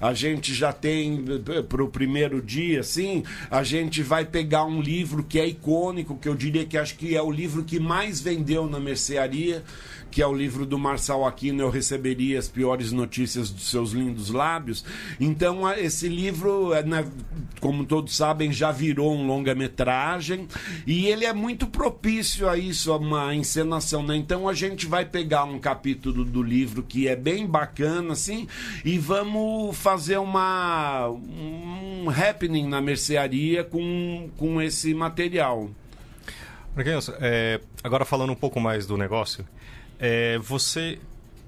A 0.00 0.14
gente 0.14 0.54
já 0.54 0.72
tem 0.72 1.24
para 1.68 1.84
o 1.84 1.88
primeiro 1.88 2.40
dia, 2.40 2.80
assim, 2.80 3.22
a 3.50 3.62
gente 3.62 4.02
vai 4.02 4.24
pegar 4.24 4.64
um 4.64 4.80
livro 4.80 5.22
que 5.22 5.38
é 5.38 5.46
icônico, 5.46 6.16
que 6.16 6.28
eu 6.28 6.34
diria 6.34 6.64
que 6.64 6.78
acho 6.78 6.96
que 6.96 7.14
é 7.14 7.22
o 7.22 7.30
livro 7.30 7.62
que 7.62 7.78
mais 7.78 8.20
vendeu 8.20 8.66
na 8.66 8.80
mercearia 8.80 9.62
que 10.16 10.22
é 10.22 10.26
o 10.26 10.32
livro 10.32 10.64
do 10.64 10.78
Marçal 10.78 11.26
Aquino, 11.26 11.62
Eu 11.62 11.68
Receberia 11.68 12.38
as 12.38 12.48
Piores 12.48 12.90
Notícias 12.90 13.50
dos 13.50 13.68
Seus 13.68 13.92
Lindos 13.92 14.30
Lábios. 14.30 14.82
Então, 15.20 15.70
esse 15.72 16.08
livro, 16.08 16.72
é, 16.72 16.82
né, 16.82 17.04
como 17.60 17.84
todos 17.84 18.16
sabem, 18.16 18.50
já 18.50 18.72
virou 18.72 19.14
um 19.14 19.26
longa-metragem 19.26 20.48
e 20.86 21.04
ele 21.06 21.26
é 21.26 21.34
muito 21.34 21.66
propício 21.66 22.48
a 22.48 22.56
isso, 22.56 22.92
a 22.92 22.96
uma 22.96 23.34
encenação. 23.34 24.02
Né? 24.02 24.16
Então, 24.16 24.48
a 24.48 24.54
gente 24.54 24.86
vai 24.86 25.04
pegar 25.04 25.44
um 25.44 25.58
capítulo 25.58 26.24
do 26.24 26.42
livro 26.42 26.82
que 26.82 27.06
é 27.06 27.14
bem 27.14 27.46
bacana, 27.46 28.14
assim, 28.14 28.48
e 28.86 28.96
vamos 28.96 29.35
fazer 29.72 30.18
uma 30.18 31.08
um 31.08 32.08
happening 32.10 32.68
na 32.68 32.80
mercearia 32.80 33.64
com, 33.64 34.30
com 34.36 34.60
esse 34.60 34.94
material. 34.94 35.70
É, 37.20 37.60
agora 37.82 38.04
falando 38.04 38.30
um 38.32 38.36
pouco 38.36 38.60
mais 38.60 38.86
do 38.86 38.96
negócio, 38.96 39.46
é, 39.98 40.38
você. 40.38 40.98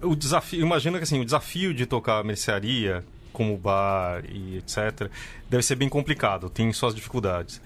O 0.01 0.15
desafio. 0.15 0.61
Imagina 0.61 0.99
que 0.99 1.05
assim, 1.05 1.21
o 1.21 1.25
desafio 1.25 1.75
de 1.75 1.85
tocar 1.85 2.25
mercearia, 2.25 3.05
como 3.33 3.57
bar 3.57 4.25
e 4.31 4.59
etc., 4.59 5.11
deve 5.51 5.63
ser 5.63 5.75
bem 5.75 5.89
complicado, 5.89 6.49
tem 6.49 6.73
suas 6.73 6.95
dificuldades. 6.95 7.61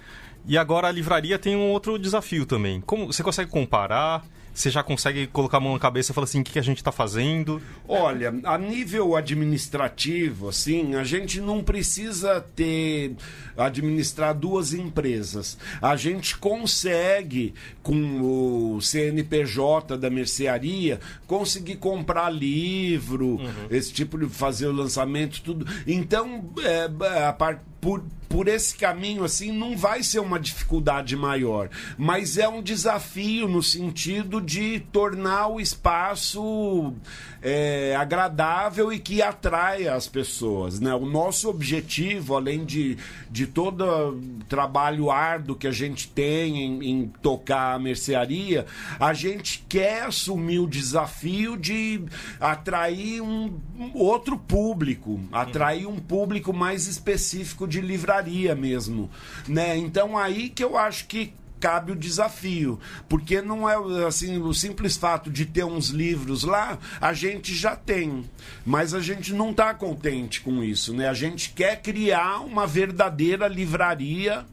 E 0.45 0.59
agora 0.59 0.89
a 0.89 0.93
livraria 0.93 1.39
tem 1.39 1.55
um 1.55 1.71
outro 1.71 1.99
desafio 1.99 2.45
também. 2.45 2.81
Como 2.81 3.13
você 3.13 3.23
consegue 3.23 3.51
comparar? 3.51 4.25
Você 4.55 4.71
já 4.71 4.83
consegue 4.83 5.27
colocar 5.27 5.57
a 5.57 5.61
mão 5.61 5.73
na 5.73 5.79
cabeça 5.79 6.13
e 6.13 6.15
falar 6.15 6.25
assim, 6.25 6.41
o 6.41 6.45
que, 6.45 6.53
que 6.53 6.59
a 6.59 6.63
gente 6.63 6.79
está 6.79 6.93
fazendo? 6.93 7.61
Olha, 7.89 8.35
a 8.45 8.59
nível 8.59 9.17
administrativo, 9.17 10.49
assim, 10.49 10.95
a 10.95 11.05
gente 11.05 11.41
não 11.41 11.63
precisa 11.65 12.41
ter 12.55 13.17
administrar 13.57 14.35
duas 14.35 14.75
empresas. 14.75 15.57
A 15.81 15.97
gente 15.97 16.37
consegue, 16.37 17.55
com 17.83 18.75
o 18.77 18.81
CNPJ 18.81 19.97
da 19.97 20.11
mercearia, 20.11 21.01
conseguir 21.27 21.77
comprar 21.77 22.31
livro, 22.31 23.37
uhum. 23.37 23.67
esse 23.71 23.93
tipo 23.93 24.19
de 24.19 24.29
fazer 24.29 24.67
o 24.67 24.73
lançamento, 24.73 25.41
tudo. 25.43 25.67
Então, 25.87 26.45
é, 26.63 27.27
a 27.27 27.33
parte 27.33 27.61
por, 27.83 28.05
por 28.33 28.49
esse 28.49 28.75
caminho 28.77 29.25
assim 29.25 29.53
não 29.53 29.77
vai 29.77 30.03
ser 30.03 30.19
uma 30.19 30.41
dificuldade 30.41 31.15
maior, 31.15 31.69
mas 31.99 32.39
é 32.39 32.49
um 32.49 32.63
desafio 32.63 33.47
no 33.47 33.63
sentido 33.63 34.41
de 34.41 34.81
tornar 34.91 35.49
o 35.49 35.61
espaço 35.61 36.95
é, 37.43 37.95
agradável 37.95 38.91
e 38.91 38.99
que 38.99 39.21
atraia 39.21 39.95
as 39.95 40.09
pessoas. 40.09 40.81
Né? 40.81 40.95
O 40.95 41.05
nosso 41.05 41.51
objetivo, 41.51 42.35
além 42.35 42.65
de, 42.65 42.97
de 43.31 43.47
todo 43.47 44.19
trabalho 44.49 45.11
árduo 45.11 45.55
que 45.55 45.67
a 45.67 45.73
gente 45.73 46.09
tem 46.09 46.63
em, 46.63 46.91
em 46.91 47.09
tocar 47.21 47.75
a 47.75 47.79
mercearia, 47.79 48.65
a 48.99 49.13
gente 49.13 49.63
quer 49.69 50.05
assumir 50.05 50.61
o 50.61 50.67
desafio 50.67 51.55
de 51.59 52.03
atrair 52.41 53.21
um 53.21 53.61
outro 53.93 54.39
público, 54.39 55.21
atrair 55.31 55.87
um 55.87 55.99
público 55.99 56.51
mais 56.51 56.87
específico 56.87 57.69
de 57.69 57.83
livraria 57.83 58.22
mesmo, 58.55 59.11
né? 59.49 59.77
Então 59.77 60.17
aí 60.17 60.49
que 60.49 60.63
eu 60.63 60.77
acho 60.77 61.07
que 61.07 61.35
cabe 61.63 61.93
o 61.93 61.97
desafio, 61.97 62.81
porque 63.09 63.41
não 63.41 63.71
é 63.71 63.77
assim 64.05 64.37
o 64.43 64.53
simples 64.53 64.97
fato 64.97 65.31
de 65.31 65.47
ter 65.47 65.63
uns 65.63 65.91
livros 65.91 66.43
lá, 66.43 66.77
a 67.01 67.13
gente 67.13 67.55
já 67.55 67.77
tem, 67.77 68.25
mas 68.67 68.93
a 68.93 69.01
gente 69.01 69.33
não 69.33 69.53
está 69.53 69.73
contente 69.73 70.41
com 70.41 70.63
isso, 70.65 70.93
né? 70.93 71.09
A 71.09 71.15
gente 71.15 71.51
quer 71.51 71.81
criar 71.81 72.41
uma 72.41 72.67
verdadeira 72.67 73.47
livraria 73.47 74.45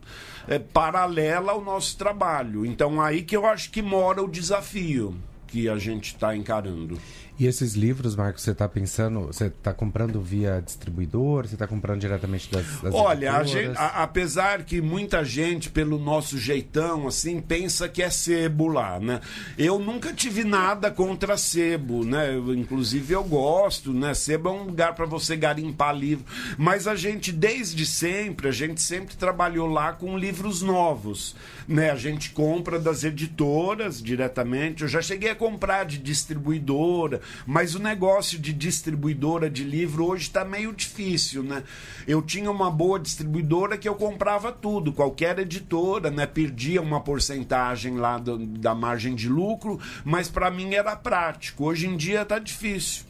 é, 0.47 0.59
paralela 0.59 1.51
ao 1.51 1.63
nosso 1.63 1.97
trabalho. 1.97 2.63
Então 2.63 3.01
aí 3.01 3.23
que 3.23 3.35
eu 3.35 3.45
acho 3.47 3.71
que 3.71 3.81
mora 3.81 4.21
o 4.23 4.29
desafio 4.29 5.17
que 5.49 5.67
a 5.67 5.77
gente 5.77 6.13
está 6.13 6.35
encarando. 6.35 6.99
E 7.39 7.47
esses 7.47 7.73
livros, 7.73 8.17
Marcos, 8.17 8.43
você 8.43 8.51
está 8.51 8.67
pensando, 8.67 9.27
você 9.27 9.45
está 9.45 9.73
comprando 9.73 10.21
via 10.21 10.61
distribuidor, 10.61 11.47
você 11.47 11.55
está 11.55 11.65
comprando 11.65 12.01
diretamente 12.01 12.51
das, 12.51 12.81
das 12.81 12.93
Olha, 12.93 13.31
a 13.31 13.45
gente, 13.45 13.77
a, 13.77 14.03
apesar 14.03 14.63
que 14.63 14.81
muita 14.81 15.23
gente, 15.23 15.69
pelo 15.69 15.97
nosso 15.97 16.37
jeitão, 16.37 17.07
assim, 17.07 17.39
pensa 17.39 17.87
que 17.87 18.03
é 18.03 18.09
sebo 18.09 18.67
lá, 18.67 18.99
né? 18.99 19.21
Eu 19.57 19.79
nunca 19.79 20.11
tive 20.11 20.43
nada 20.43 20.91
contra 20.91 21.37
sebo, 21.37 22.03
né? 22.03 22.35
Eu, 22.35 22.53
inclusive 22.53 23.13
eu 23.13 23.23
gosto, 23.23 23.93
né? 23.93 24.13
Sebo 24.13 24.49
é 24.49 24.51
um 24.51 24.63
lugar 24.63 24.93
para 24.93 25.05
você 25.05 25.37
garimpar 25.37 25.95
livro. 25.95 26.25
Mas 26.57 26.87
a 26.87 26.95
gente, 26.95 27.31
desde 27.31 27.85
sempre, 27.85 28.49
a 28.49 28.51
gente 28.51 28.81
sempre 28.81 29.15
trabalhou 29.15 29.67
lá 29.67 29.93
com 29.93 30.17
livros 30.17 30.61
novos, 30.61 31.37
né? 31.69 31.91
A 31.91 31.95
gente 31.95 32.31
compra 32.31 32.79
das 32.79 33.03
editoras 33.03 34.01
diretamente. 34.01 34.81
Eu 34.81 34.89
já 34.89 35.03
cheguei 35.03 35.29
a 35.29 35.35
comprar 35.35 35.85
de 35.85 35.99
distribuidora, 35.99 37.21
mas 37.45 37.75
o 37.75 37.79
negócio 37.79 38.39
de 38.39 38.51
distribuidora 38.51 39.47
de 39.51 39.63
livro 39.63 40.07
hoje 40.07 40.23
está 40.23 40.43
meio 40.43 40.73
difícil, 40.73 41.43
né? 41.43 41.63
Eu 42.07 42.23
tinha 42.23 42.49
uma 42.49 42.71
boa 42.71 42.99
distribuidora 42.99 43.77
que 43.77 43.87
eu 43.87 43.93
comprava 43.93 44.51
tudo, 44.51 44.91
qualquer 44.91 45.37
editora, 45.37 46.09
né? 46.09 46.25
Perdia 46.25 46.81
uma 46.81 47.01
porcentagem 47.01 47.97
lá 47.97 48.17
do, 48.17 48.39
da 48.39 48.73
margem 48.73 49.13
de 49.13 49.29
lucro, 49.29 49.79
mas 50.03 50.27
para 50.27 50.49
mim 50.49 50.73
era 50.73 50.95
prático. 50.95 51.65
Hoje 51.65 51.85
em 51.85 51.95
dia 51.95 52.23
está 52.23 52.39
difícil. 52.39 53.03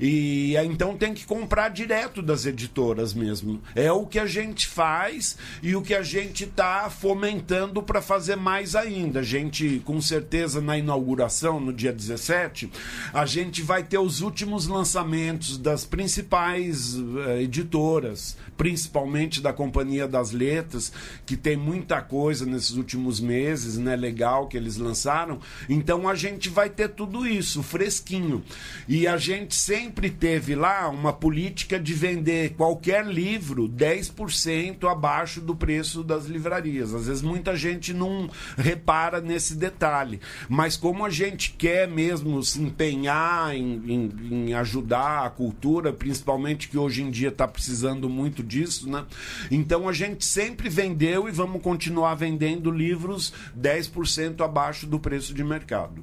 E 0.00 0.56
então 0.56 0.96
tem 0.96 1.14
que 1.14 1.24
comprar 1.24 1.68
direto 1.68 2.22
das 2.22 2.44
editoras 2.44 3.14
mesmo. 3.14 3.62
É 3.76 3.92
o 3.92 4.04
que 4.04 4.18
a 4.18 4.26
gente 4.26 4.66
faz 4.66 5.38
e 5.62 5.76
o 5.76 5.82
que 5.82 5.94
a 5.94 6.02
gente 6.02 6.44
está 6.44 6.90
fomentando 6.90 7.80
para 7.82 7.99
fazer 8.00 8.36
mais 8.36 8.74
ainda. 8.74 9.20
A 9.20 9.22
gente, 9.22 9.80
com 9.84 10.00
certeza, 10.00 10.60
na 10.60 10.78
inauguração, 10.78 11.60
no 11.60 11.72
dia 11.72 11.92
17, 11.92 12.70
a 13.12 13.26
gente 13.26 13.62
vai 13.62 13.82
ter 13.82 13.98
os 13.98 14.20
últimos 14.20 14.66
lançamentos 14.66 15.58
das 15.58 15.84
principais 15.84 16.94
uh, 16.96 17.38
editoras, 17.40 18.36
principalmente 18.56 19.40
da 19.40 19.52
Companhia 19.52 20.06
das 20.06 20.30
Letras, 20.30 20.92
que 21.24 21.36
tem 21.36 21.56
muita 21.56 22.00
coisa 22.02 22.44
nesses 22.44 22.72
últimos 22.72 23.20
meses, 23.20 23.78
né? 23.78 23.96
Legal 23.96 24.48
que 24.48 24.56
eles 24.56 24.76
lançaram. 24.76 25.40
Então 25.68 26.08
a 26.08 26.14
gente 26.14 26.48
vai 26.48 26.68
ter 26.68 26.88
tudo 26.88 27.26
isso 27.26 27.62
fresquinho. 27.62 28.42
E 28.88 29.06
a 29.06 29.16
gente 29.16 29.54
sempre 29.54 30.10
teve 30.10 30.54
lá 30.54 30.88
uma 30.88 31.12
política 31.12 31.78
de 31.78 31.94
vender 31.94 32.54
qualquer 32.54 33.06
livro 33.06 33.68
10% 33.68 34.90
abaixo 34.90 35.40
do 35.40 35.54
preço 35.54 36.02
das 36.02 36.26
livrarias. 36.26 36.94
Às 36.94 37.06
vezes 37.06 37.22
muita 37.22 37.56
gente 37.56 37.79
não 37.88 38.28
repara 38.56 39.20
nesse 39.20 39.54
detalhe. 39.54 40.20
Mas 40.48 40.76
como 40.76 41.04
a 41.04 41.10
gente 41.10 41.52
quer 41.52 41.88
mesmo 41.88 42.42
se 42.42 42.60
empenhar 42.60 43.54
em, 43.54 43.82
em, 43.86 44.12
em 44.30 44.54
ajudar 44.54 45.24
a 45.24 45.30
cultura, 45.30 45.92
principalmente 45.92 46.68
que 46.68 46.78
hoje 46.78 47.02
em 47.02 47.10
dia 47.10 47.28
está 47.28 47.48
precisando 47.48 48.08
muito 48.08 48.42
disso, 48.42 48.88
né? 48.88 49.04
Então 49.50 49.88
a 49.88 49.92
gente 49.92 50.24
sempre 50.24 50.68
vendeu 50.68 51.28
e 51.28 51.32
vamos 51.32 51.62
continuar 51.62 52.14
vendendo 52.14 52.70
livros 52.70 53.32
10% 53.58 54.40
abaixo 54.44 54.86
do 54.86 54.98
preço 54.98 55.32
de 55.34 55.42
mercado. 55.42 56.02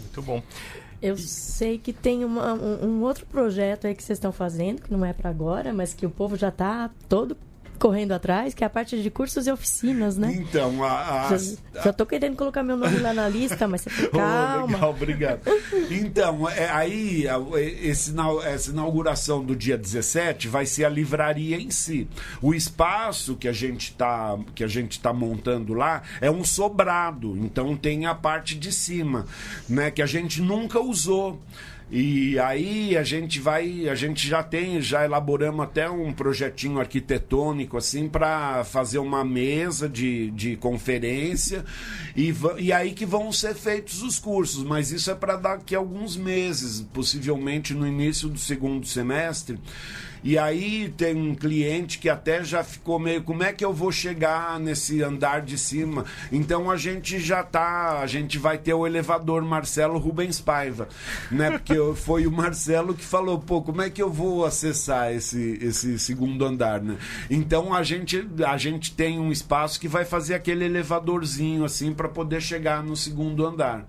Muito 0.00 0.22
bom. 0.22 0.42
Eu 1.00 1.16
sei 1.16 1.78
que 1.78 1.92
tem 1.92 2.24
uma, 2.24 2.54
um, 2.54 2.86
um, 2.86 3.02
outro 3.02 3.26
projeto 3.26 3.86
aí 3.86 3.94
que 3.94 4.02
vocês 4.02 4.16
estão 4.16 4.32
fazendo, 4.32 4.80
que 4.80 4.90
não 4.90 5.04
é 5.04 5.12
para 5.12 5.28
agora, 5.28 5.72
mas 5.72 5.92
que 5.92 6.06
o 6.06 6.10
povo 6.10 6.36
já 6.36 6.48
está 6.48 6.90
todo 7.08 7.36
correndo 7.76 8.12
atrás, 8.12 8.54
que 8.54 8.64
é 8.64 8.66
a 8.66 8.70
parte 8.70 9.00
de 9.00 9.10
cursos 9.10 9.46
e 9.46 9.52
oficinas, 9.52 10.16
né? 10.16 10.32
Então, 10.34 10.82
a, 10.82 11.28
a, 11.28 11.38
já, 11.84 11.92
tô 11.92 12.04
querendo 12.04 12.36
colocar 12.36 12.62
meu 12.62 12.76
nome 12.76 12.98
lá 12.98 13.12
na 13.12 13.28
lista, 13.28 13.68
mas 13.68 13.82
você 13.82 13.90
fica 13.90 14.08
calma. 14.16 14.64
Oh, 14.64 14.66
legal, 14.66 14.90
obrigado. 14.90 15.40
Então, 15.90 16.48
é, 16.48 16.68
aí, 16.70 17.26
esse, 17.82 18.14
essa 18.44 18.70
inauguração 18.70 19.44
do 19.44 19.54
dia 19.54 19.76
17 19.76 20.48
vai 20.48 20.66
ser 20.66 20.84
a 20.84 20.88
livraria 20.88 21.56
em 21.56 21.70
si. 21.70 22.08
O 22.40 22.54
espaço 22.54 23.36
que 23.36 23.48
a 23.48 23.52
gente 23.52 23.92
tá, 23.94 24.38
que 24.54 24.64
a 24.64 24.68
gente 24.68 25.00
tá 25.00 25.12
montando 25.12 25.74
lá 25.74 26.02
é 26.20 26.30
um 26.30 26.44
sobrado, 26.44 27.36
então 27.36 27.76
tem 27.76 28.06
a 28.06 28.14
parte 28.14 28.56
de 28.56 28.72
cima, 28.72 29.26
né, 29.68 29.90
que 29.90 30.02
a 30.02 30.06
gente 30.06 30.40
nunca 30.40 30.80
usou. 30.80 31.40
E 31.88 32.36
aí 32.40 32.96
a 32.96 33.04
gente 33.04 33.38
vai, 33.38 33.88
a 33.88 33.94
gente 33.94 34.26
já 34.26 34.42
tem, 34.42 34.80
já 34.80 35.04
elaboramos 35.04 35.64
até 35.64 35.88
um 35.88 36.12
projetinho 36.12 36.80
arquitetônico 36.80 37.76
assim 37.76 38.08
para 38.08 38.64
fazer 38.64 38.98
uma 38.98 39.24
mesa 39.24 39.88
de, 39.88 40.32
de 40.32 40.56
conferência 40.56 41.64
e, 42.16 42.34
e 42.58 42.72
aí 42.72 42.92
que 42.92 43.06
vão 43.06 43.30
ser 43.30 43.54
feitos 43.54 44.02
os 44.02 44.18
cursos, 44.18 44.64
mas 44.64 44.90
isso 44.90 45.12
é 45.12 45.14
para 45.14 45.36
daqui 45.36 45.76
a 45.76 45.78
alguns 45.78 46.16
meses, 46.16 46.80
possivelmente 46.92 47.72
no 47.72 47.86
início 47.86 48.28
do 48.28 48.38
segundo 48.38 48.84
semestre. 48.84 49.56
E 50.26 50.36
aí 50.36 50.92
tem 50.96 51.14
um 51.14 51.36
cliente 51.36 52.00
que 52.00 52.08
até 52.08 52.42
já 52.42 52.64
ficou 52.64 52.98
meio, 52.98 53.22
como 53.22 53.44
é 53.44 53.52
que 53.52 53.64
eu 53.64 53.72
vou 53.72 53.92
chegar 53.92 54.58
nesse 54.58 55.00
andar 55.00 55.40
de 55.40 55.56
cima? 55.56 56.04
Então 56.32 56.68
a 56.68 56.76
gente 56.76 57.20
já 57.20 57.44
tá, 57.44 58.00
a 58.00 58.08
gente 58.08 58.36
vai 58.36 58.58
ter 58.58 58.74
o 58.74 58.84
elevador 58.84 59.44
Marcelo 59.44 60.00
Rubens 60.00 60.40
Paiva, 60.40 60.88
né? 61.30 61.52
Porque 61.52 61.76
foi 61.94 62.26
o 62.26 62.32
Marcelo 62.32 62.92
que 62.92 63.04
falou, 63.04 63.38
pô, 63.38 63.62
como 63.62 63.80
é 63.82 63.88
que 63.88 64.02
eu 64.02 64.10
vou 64.10 64.44
acessar 64.44 65.14
esse, 65.14 65.60
esse 65.62 65.96
segundo 65.96 66.44
andar, 66.44 66.82
né? 66.82 66.96
Então 67.30 67.72
a 67.72 67.84
gente, 67.84 68.26
a 68.44 68.56
gente 68.56 68.96
tem 68.96 69.20
um 69.20 69.30
espaço 69.30 69.78
que 69.78 69.86
vai 69.86 70.04
fazer 70.04 70.34
aquele 70.34 70.64
elevadorzinho 70.64 71.64
assim 71.64 71.94
para 71.94 72.08
poder 72.08 72.42
chegar 72.42 72.82
no 72.82 72.96
segundo 72.96 73.46
andar. 73.46 73.86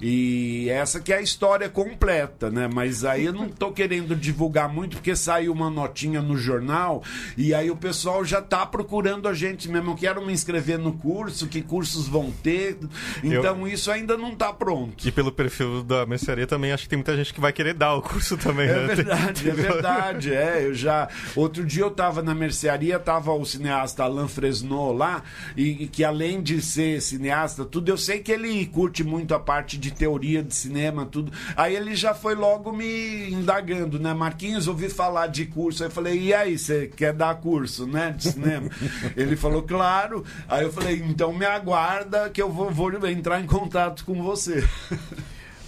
E 0.00 0.68
essa 0.68 1.00
que 1.00 1.12
é 1.12 1.18
a 1.18 1.22
história 1.22 1.68
completa, 1.68 2.50
né? 2.50 2.68
Mas 2.72 3.04
aí 3.04 3.24
eu 3.24 3.32
não 3.32 3.48
tô 3.48 3.72
querendo 3.72 4.14
divulgar 4.14 4.68
muito 4.68 4.96
porque 4.96 5.14
saiu 5.16 5.52
uma 5.52 5.70
notinha 5.70 6.20
no 6.20 6.36
jornal 6.36 7.02
e 7.36 7.54
aí 7.54 7.70
o 7.70 7.76
pessoal 7.76 8.24
já 8.24 8.42
tá 8.42 8.64
procurando 8.66 9.28
a 9.28 9.34
gente 9.34 9.68
mesmo. 9.68 9.92
Eu 9.92 9.96
quero 9.96 10.24
me 10.24 10.32
inscrever 10.32 10.78
no 10.78 10.92
curso, 10.92 11.46
que 11.46 11.62
cursos 11.62 12.06
vão 12.08 12.30
ter. 12.30 12.78
Então 13.22 13.60
eu... 13.60 13.68
isso 13.68 13.90
ainda 13.90 14.16
não 14.16 14.34
tá 14.34 14.52
pronto. 14.52 15.06
E 15.06 15.12
pelo 15.12 15.32
perfil 15.32 15.82
da 15.82 16.04
mercearia 16.06 16.46
também 16.46 16.72
acho 16.72 16.84
que 16.84 16.88
tem 16.88 16.98
muita 16.98 17.16
gente 17.16 17.32
que 17.32 17.40
vai 17.40 17.52
querer 17.52 17.74
dar 17.74 17.94
o 17.94 18.02
curso 18.02 18.36
também, 18.36 18.68
é 18.68 18.74
né? 18.74 18.94
Verdade, 18.94 19.50
é 19.50 19.52
verdade, 19.52 20.34
é. 20.34 20.66
Eu 20.66 20.74
já. 20.74 21.08
Outro 21.34 21.64
dia 21.64 21.82
eu 21.82 21.90
tava 21.90 22.22
na 22.22 22.34
mercearia, 22.34 22.98
tava 22.98 23.32
o 23.32 23.44
cineasta 23.44 24.04
Alain 24.04 24.28
Fresnot 24.28 24.96
lá, 24.96 25.22
e, 25.56 25.84
e 25.84 25.88
que 25.88 26.04
além 26.04 26.42
de 26.42 26.60
ser 26.60 27.00
cineasta, 27.00 27.64
tudo, 27.64 27.88
eu 27.88 27.96
sei 27.96 28.20
que 28.20 28.32
ele 28.32 28.66
curte 28.66 29.02
muito 29.02 29.34
a 29.34 29.38
parte 29.38 29.78
de 29.78 29.85
de 29.86 29.92
teoria 29.92 30.42
de 30.42 30.54
cinema, 30.54 31.06
tudo. 31.06 31.32
Aí 31.56 31.74
ele 31.76 31.94
já 31.94 32.14
foi 32.14 32.34
logo 32.34 32.72
me 32.72 33.30
indagando, 33.30 33.98
né? 33.98 34.12
Marquinhos, 34.12 34.66
ouvi 34.66 34.88
falar 34.88 35.28
de 35.28 35.46
curso. 35.46 35.82
Aí 35.82 35.88
eu 35.88 35.92
falei, 35.92 36.20
e 36.20 36.34
aí, 36.34 36.58
você 36.58 36.88
quer 36.88 37.12
dar 37.12 37.34
curso, 37.36 37.86
né? 37.86 38.10
De 38.16 38.32
cinema? 38.32 38.68
ele 39.16 39.36
falou, 39.36 39.62
claro. 39.62 40.24
Aí 40.48 40.64
eu 40.64 40.72
falei, 40.72 41.02
então 41.06 41.32
me 41.32 41.46
aguarda 41.46 42.28
que 42.30 42.42
eu 42.42 42.50
vou, 42.50 42.70
vou 42.70 43.06
entrar 43.06 43.40
em 43.40 43.46
contato 43.46 44.04
com 44.04 44.22
você. 44.22 44.66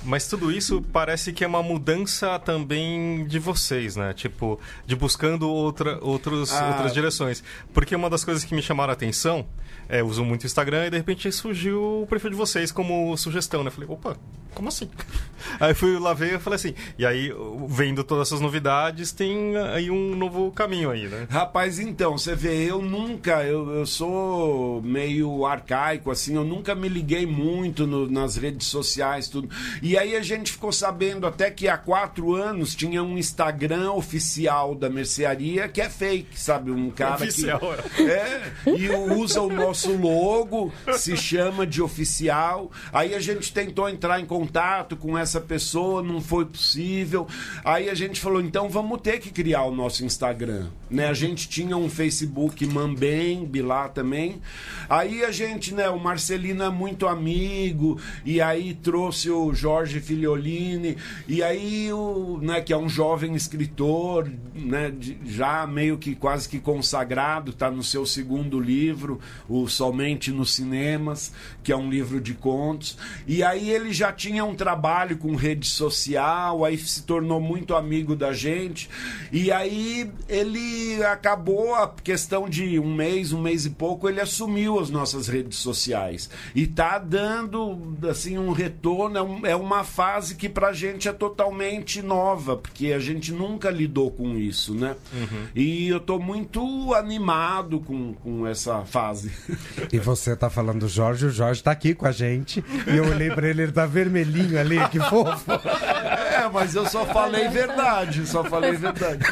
Mas 0.05 0.27
tudo 0.27 0.51
isso 0.51 0.81
parece 0.93 1.33
que 1.33 1.45
é 1.45 1.47
uma 1.47 1.63
mudança 1.63 2.39
também 2.39 3.27
de 3.27 3.39
vocês, 3.39 3.97
né? 3.97 4.15
Tipo, 4.15 4.59
de 4.87 4.97
buscando 4.97 5.51
outra, 5.51 5.99
outros, 6.03 6.53
ah. 6.53 6.69
outras 6.69 6.95
direções. 6.95 7.43
Porque 7.75 7.95
uma 7.95 8.09
das 8.09 8.25
coisas 8.25 8.45
que 8.45 8.55
me 8.55 8.63
chamaram 8.63 8.91
a 8.91 8.95
atenção 8.95 9.47
é, 9.89 10.03
uso 10.03 10.25
muito 10.25 10.43
o 10.43 10.47
Instagram 10.47 10.87
e 10.87 10.91
de 10.91 10.97
repente 10.97 11.31
surgiu 11.33 12.03
o 12.03 12.07
perfil 12.07 12.31
de 12.31 12.37
vocês 12.37 12.71
como 12.71 13.17
sugestão, 13.17 13.65
né? 13.65 13.71
Falei, 13.71 13.89
opa, 13.89 14.17
como 14.55 14.69
assim? 14.69 14.91
Aí 15.61 15.73
fui 15.73 15.99
lá 15.99 16.13
ver 16.13 16.35
e 16.35 16.39
falei 16.39 16.57
assim, 16.57 16.75
e 16.99 17.07
aí, 17.07 17.33
vendo 17.69 18.03
todas 18.03 18.29
essas 18.29 18.41
novidades, 18.41 19.13
tem 19.13 19.57
aí 19.57 19.89
um 19.91 20.17
novo 20.17 20.51
caminho 20.51 20.91
aí, 20.91 21.07
né? 21.07 21.27
Rapaz, 21.31 21.79
então, 21.79 22.19
você 22.19 22.35
vê, 22.35 22.65
eu 22.65 22.83
nunca, 22.83 23.45
eu, 23.45 23.71
eu 23.71 23.87
sou 23.87 24.83
meio 24.83 25.47
arcaico, 25.47 26.11
assim, 26.11 26.35
eu 26.35 26.45
nunca 26.45 26.75
me 26.75 26.89
liguei 26.89 27.25
muito 27.25 27.87
no, 27.87 28.11
nas 28.11 28.37
redes 28.37 28.67
sociais, 28.67 29.29
tudo. 29.29 29.49
E 29.81 29.97
aí 29.97 30.17
a 30.17 30.23
gente 30.23 30.53
ficou 30.53 30.73
sabendo 30.73 31.27
até 31.27 31.51
que 31.51 31.69
há 31.69 31.79
quatro 31.79 32.35
anos 32.35 32.75
tinha 32.75 33.03
um 33.03 33.17
Instagram 33.17 33.93
oficial 33.93 34.75
da 34.75 34.91
mercearia 34.91 35.69
que 35.69 35.81
é 35.81 35.89
fake, 35.89 36.39
sabe? 36.39 36.73
Um 36.73 36.91
cara 36.91 37.15
oficial. 37.15 37.61
que. 37.95 38.03
É, 38.03 38.53
e 38.77 38.91
usa 38.91 39.41
o 39.41 39.53
nosso 39.53 39.78
nosso 39.79 39.97
logo 39.97 40.73
se 40.97 41.17
chama 41.17 41.67
de 41.67 41.81
oficial. 41.81 42.71
Aí 42.93 43.15
a 43.15 43.21
gente 43.21 43.53
tentou 43.53 43.89
entrar 43.89 44.21
em 44.21 44.27
contato 44.27 44.97
com 44.97 45.17
essa 45.17 45.41
pessoa, 45.41 46.03
não 46.03 46.21
foi 46.21 46.45
possível. 46.45 47.27
Aí 47.65 47.89
a 47.89 47.95
gente 47.95 48.21
falou, 48.21 48.41
então 48.41 48.69
vamos 48.69 49.01
ter 49.01 49.21
que 49.21 49.31
criar 49.31 49.65
o 49.65 49.75
nosso 49.75 50.05
Instagram. 50.05 50.69
Né? 50.91 51.07
A 51.07 51.15
gente 51.15 51.49
tinha 51.49 51.77
um 51.77 51.89
Facebook 51.89 52.67
Mambembe 52.67 53.63
lá 53.63 53.89
também. 53.89 54.41
Aí 54.89 55.25
a 55.25 55.31
gente, 55.31 55.75
né, 55.75 55.89
o 55.89 55.99
Marcelino 55.99 56.65
é 56.65 56.71
muito 56.71 57.07
amigo, 57.07 58.01
e 58.25 58.41
aí 58.41 58.75
trouxe 58.75 59.31
o 59.31 59.53
Jorge 59.53 60.01
Filiolini, 60.01 60.97
e 61.27 61.43
aí 61.43 61.93
o, 61.93 62.39
né, 62.41 62.61
que 62.61 62.73
é 62.73 62.77
um 62.77 62.89
jovem 62.89 63.35
escritor, 63.35 64.31
né, 64.55 64.93
já 65.27 65.67
meio 65.67 65.99
que 65.99 66.15
quase 66.15 66.49
que 66.49 66.59
consagrado, 66.59 67.51
está 67.51 67.71
no 67.71 67.83
seu 67.83 68.07
segundo 68.07 68.59
livro, 68.59 69.21
o 69.47 69.68
Somente 69.69 70.31
nos 70.31 70.55
Cinemas, 70.55 71.33
que 71.63 71.73
é 71.73 71.77
um 71.77 71.91
livro 71.91 72.21
de 72.21 72.35
contos. 72.35 72.97
E 73.27 73.43
aí 73.43 73.71
ele 73.71 73.93
já 73.93 74.13
tinha 74.13 74.45
um 74.45 74.55
trabalho 74.55 75.19
com 75.19 75.35
rede 75.35 75.69
social, 75.69 76.65
aí 76.65 76.79
se 76.79 77.03
tornou 77.03 77.41
muito 77.41 77.75
amigo 77.75 78.17
da 78.17 78.33
gente. 78.33 78.89
E 79.33 79.51
aí 79.53 80.11
ele 80.29 81.03
acabou 81.05 81.75
a 81.75 81.89
questão 81.89 82.49
de 82.49 82.79
um 82.79 82.95
mês, 82.95 83.33
um 83.33 83.41
mês 83.41 83.67
e 83.67 83.71
pouco, 83.71 84.09
ele 84.09 84.21
assumiu 84.21 84.79
as 84.79 84.91
nossas 84.91 85.29
redes 85.29 85.59
sociais. 85.59 86.31
E 86.55 86.67
tá 86.67 86.99
dando 86.99 87.97
assim 88.09 88.39
um 88.39 88.53
retorno, 88.53 89.41
é, 89.47 89.51
é 89.51 89.57
uma 89.57 89.85
fase 89.85 90.35
que 90.35 90.49
pra 90.49 90.73
gente 90.73 91.09
é 91.09 91.13
totalmente 91.13 92.03
nova, 92.03 92.57
porque 92.57 92.93
a 92.93 92.99
gente 92.99 93.33
nunca 93.33 93.71
lidou 93.71 94.11
com 94.11 94.37
isso, 94.37 94.75
né? 94.75 94.97
Uhum. 95.13 95.47
E 95.55 95.89
eu 95.89 96.01
tô 96.01 96.19
muito 96.19 96.95
animado 96.95 97.81
com, 97.81 98.15
com 98.15 98.47
essa 98.47 98.85
fase. 98.85 99.31
E 99.93 99.99
você 99.99 100.35
tá 100.35 100.51
falando 100.51 100.81
do 100.81 100.89
Jorge, 100.89 101.27
o 101.27 101.31
Jorge 101.31 101.63
tá 101.63 101.71
aqui 101.71 101.95
com 101.95 102.07
a 102.07 102.13
gente. 102.13 102.65
E 102.87 102.97
eu 102.97 103.05
olhei 103.07 103.31
pra 103.31 103.49
ele, 103.49 103.63
ele 103.63 103.73
tá 103.73 103.87
vermelhinho 103.87 104.59
ali, 104.59 104.77
que 104.89 104.99
fofo. 104.99 105.53
É, 105.53 106.49
mas 106.53 106.75
eu 106.75 106.87
só 106.87 107.07
falei 107.07 107.49
verdade, 107.49 108.27
só 108.27 108.45
falei 108.45 108.73
verdade. 108.73 109.25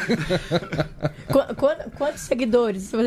Qu 1.27 1.55
qu 1.55 1.91
quantos 1.97 2.21
seguidores? 2.21 2.91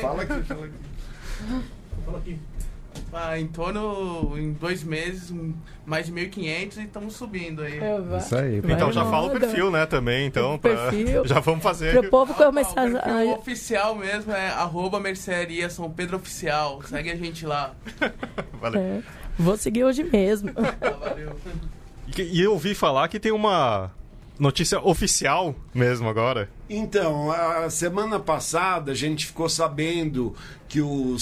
Fala 0.00 0.22
aqui, 0.22 0.42
fala 0.42 0.66
aqui. 0.66 0.74
Fala 2.04 2.18
aqui. 2.18 2.38
Ah, 3.12 3.38
em 3.38 3.46
torno, 3.46 4.38
em 4.38 4.52
dois 4.52 4.82
meses, 4.82 5.32
mais 5.84 6.06
de 6.06 6.12
1.500 6.12 6.76
e 6.78 6.82
estamos 6.84 7.14
subindo 7.14 7.62
aí. 7.62 7.78
Isso 8.18 8.34
aí. 8.34 8.58
Então 8.58 8.90
já 8.92 9.04
fala 9.04 9.26
o 9.26 9.38
perfil, 9.38 9.70
né, 9.70 9.84
também, 9.84 10.26
então. 10.26 10.58
Pra... 10.58 10.90
Já 11.24 11.40
vamos 11.40 11.62
fazer. 11.62 11.92
Para 11.92 12.06
o 12.06 12.10
povo 12.10 12.34
começar 12.34 12.86
ah, 12.96 13.20
a... 13.20 13.24
O 13.24 13.34
oficial 13.34 13.94
mesmo 13.94 14.32
é 14.32 14.48
arroba 14.48 14.98
mercearia 14.98 15.68
São 15.68 15.90
Pedro 15.90 16.16
Oficial. 16.16 16.82
Segue 16.82 17.10
a 17.10 17.16
gente 17.16 17.44
lá. 17.44 17.74
Valeu. 18.60 18.80
É. 18.80 19.02
Vou 19.38 19.56
seguir 19.56 19.84
hoje 19.84 20.04
mesmo. 20.04 20.50
Ah, 20.82 20.90
valeu. 20.90 21.36
E 22.18 22.42
eu 22.42 22.52
ouvi 22.52 22.74
falar 22.74 23.08
que 23.08 23.18
tem 23.18 23.32
uma 23.32 23.90
notícia 24.38 24.80
oficial 24.80 25.54
mesmo 25.74 26.08
agora. 26.08 26.48
Então, 26.74 27.30
a 27.30 27.68
semana 27.68 28.18
passada 28.18 28.92
a 28.92 28.94
gente 28.94 29.26
ficou 29.26 29.46
sabendo 29.46 30.34
que 30.72 30.80
o, 30.80 31.16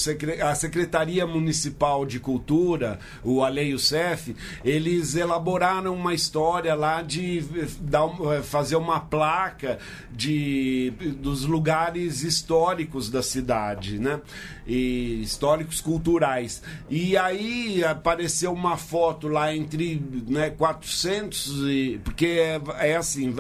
a 0.49 0.55
Secretaria 0.55 1.27
Municipal 1.27 2.07
de 2.07 2.21
Cultura, 2.21 3.01
o 3.25 3.43
AleiUCEF, 3.43 4.37
eles 4.65 5.17
elaboraram 5.17 5.93
uma 5.93 6.15
história 6.15 6.73
lá 6.77 7.03
de 7.03 7.41
dar, 7.81 8.07
eh, 8.33 8.43
fazer 8.43 8.77
uma 8.77 9.01
placa 9.01 9.81
de, 10.13 10.93
dos 11.19 11.45
lugares 11.45 12.23
históricos 12.23 13.11
da 13.11 13.25
cidade, 13.25 13.99
né? 13.99 14.21
E 14.65 15.21
históricos 15.21 15.81
culturais. 15.81 16.63
E 16.89 17.17
aí 17.17 17.83
apareceu 17.83 18.53
uma 18.53 18.77
foto 18.77 19.27
lá 19.27 19.53
entre 19.53 20.01
né, 20.29 20.51
400 20.51 21.65
e... 21.67 22.01
Porque 22.05 22.27
é, 22.27 22.61
é 22.91 22.97
assim, 22.97 23.35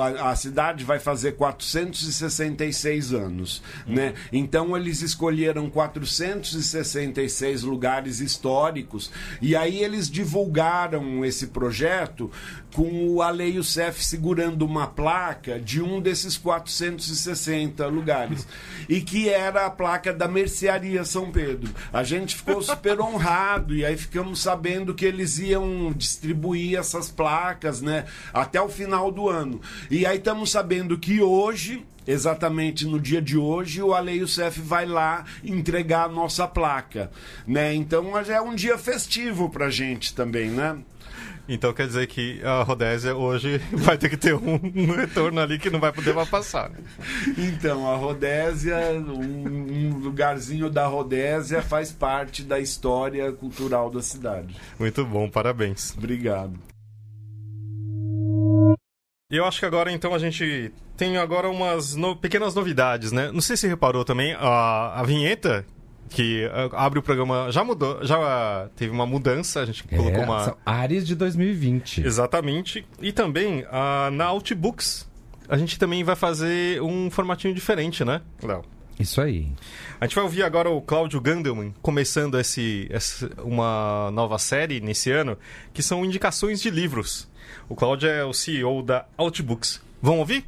a, 0.00 0.30
a 0.30 0.34
cidade 0.34 0.82
vai 0.82 0.98
fazer 0.98 1.32
466 1.42 3.12
anos, 3.12 3.62
né? 3.84 4.14
Então 4.32 4.76
eles 4.76 5.02
escolheram 5.02 5.68
466 5.68 7.64
lugares 7.64 8.20
históricos 8.20 9.10
e 9.40 9.56
aí 9.56 9.82
eles 9.82 10.08
divulgaram 10.08 11.24
esse 11.24 11.48
projeto 11.48 12.30
com 12.72 13.08
o 13.08 13.22
Aleio 13.22 13.62
Cef 13.62 14.02
segurando 14.02 14.64
uma 14.64 14.86
placa 14.86 15.60
de 15.60 15.82
um 15.82 16.00
desses 16.00 16.36
460 16.36 17.86
lugares 17.86 18.46
e 18.88 19.00
que 19.00 19.28
era 19.28 19.66
a 19.66 19.70
placa 19.70 20.12
da 20.12 20.26
Mercearia 20.26 21.04
São 21.04 21.30
Pedro. 21.30 21.72
A 21.92 22.02
gente 22.02 22.36
ficou 22.36 22.62
super 22.62 23.00
honrado 23.00 23.74
e 23.74 23.84
aí 23.84 23.96
ficamos 23.96 24.40
sabendo 24.40 24.94
que 24.94 25.04
eles 25.04 25.38
iam 25.38 25.92
distribuir 25.92 26.78
essas 26.78 27.10
placas, 27.10 27.82
né, 27.82 28.06
até 28.32 28.60
o 28.60 28.68
final 28.68 29.10
do 29.10 29.28
ano. 29.28 29.60
E 29.90 30.06
aí 30.06 30.18
estamos 30.18 30.50
sabendo 30.50 30.98
que 30.98 31.20
hoje 31.20 31.84
exatamente 32.06 32.84
no 32.84 32.98
dia 32.98 33.22
de 33.22 33.38
hoje, 33.38 33.80
o 33.82 33.94
Ale 33.94 34.12
Youssef 34.12 34.60
vai 34.60 34.86
lá 34.86 35.24
entregar 35.44 36.06
a 36.06 36.08
nossa 36.08 36.48
placa, 36.48 37.10
né? 37.46 37.72
Então 37.74 38.18
é 38.18 38.40
um 38.40 38.54
dia 38.54 38.76
festivo 38.76 39.48
pra 39.48 39.70
gente 39.70 40.12
também, 40.12 40.50
né? 40.50 40.78
Então 41.48 41.72
quer 41.72 41.86
dizer 41.86 42.06
que 42.06 42.40
a 42.44 42.62
Rodésia 42.62 43.14
hoje 43.14 43.58
vai 43.72 43.98
ter 43.98 44.08
que 44.08 44.16
ter 44.16 44.34
um, 44.34 44.60
um 44.74 44.94
retorno 44.94 45.40
ali 45.40 45.58
que 45.58 45.70
não 45.70 45.80
vai 45.80 45.92
poder 45.92 46.14
mais 46.14 46.28
passar. 46.28 46.70
Né? 46.70 46.78
Então, 47.36 47.90
a 47.90 47.96
Rodésia, 47.96 48.76
um, 48.92 49.90
um, 49.90 49.98
lugarzinho 49.98 50.70
da 50.70 50.86
Rodésia 50.86 51.62
faz 51.62 51.90
parte 51.90 52.42
da 52.42 52.60
história 52.60 53.30
cultural 53.32 53.90
da 53.90 54.00
cidade. 54.00 54.54
Muito 54.78 55.04
bom, 55.04 55.28
parabéns. 55.28 55.94
Obrigado. 55.96 56.58
Eu 59.30 59.46
acho 59.46 59.58
que 59.58 59.66
agora 59.66 59.90
então 59.90 60.14
a 60.14 60.18
gente 60.18 60.70
tem 60.96 61.16
agora 61.16 61.48
umas 61.48 61.96
no... 61.96 62.14
pequenas 62.14 62.54
novidades, 62.54 63.12
né? 63.12 63.32
Não 63.32 63.40
sei 63.40 63.56
se 63.56 63.66
reparou 63.66 64.04
também 64.04 64.34
a, 64.34 65.00
a 65.00 65.02
vinheta 65.02 65.64
que 66.12 66.44
uh, 66.46 66.74
abre 66.76 66.98
o 66.98 67.02
programa 67.02 67.50
já 67.50 67.64
mudou, 67.64 68.04
já 68.04 68.68
teve 68.76 68.92
uma 68.92 69.06
mudança, 69.06 69.60
a 69.60 69.66
gente 69.66 69.82
colocou 69.84 70.22
É, 70.22 70.24
uma 70.24 70.44
são 70.44 70.56
Ares 70.64 71.06
de 71.06 71.14
2020. 71.14 72.02
exatamente 72.04 72.86
e 73.00 73.12
também 73.12 73.62
uh, 73.62 74.10
na 74.12 74.26
Outbooks 74.26 75.08
a 75.48 75.56
gente 75.56 75.78
também 75.78 76.02
vai 76.04 76.14
fazer 76.16 76.80
um 76.82 77.10
formatinho 77.10 77.54
diferente, 77.54 78.04
né, 78.04 78.20
Léo? 78.42 78.62
Isso 78.98 79.20
aí. 79.20 79.48
A 80.00 80.06
gente 80.06 80.14
vai 80.14 80.22
ouvir 80.24 80.42
agora 80.44 80.70
o 80.70 80.80
Cláudio 80.80 81.20
Gandelman 81.20 81.74
começando 81.82 82.38
esse, 82.38 82.86
esse- 82.90 83.28
uma 83.42 84.10
nova 84.12 84.38
série 84.38 84.80
nesse 84.80 85.10
ano, 85.10 85.36
que 85.74 85.82
são 85.82 86.04
indicações 86.04 86.60
de 86.62 86.70
livros. 86.70 87.28
O 87.68 87.74
Cláudio 87.74 88.08
é 88.08 88.24
o 88.24 88.32
CEO 88.32 88.82
da 88.82 89.06
Outbooks. 89.16 89.82
Vamos 90.00 90.20
ouvir? 90.20 90.44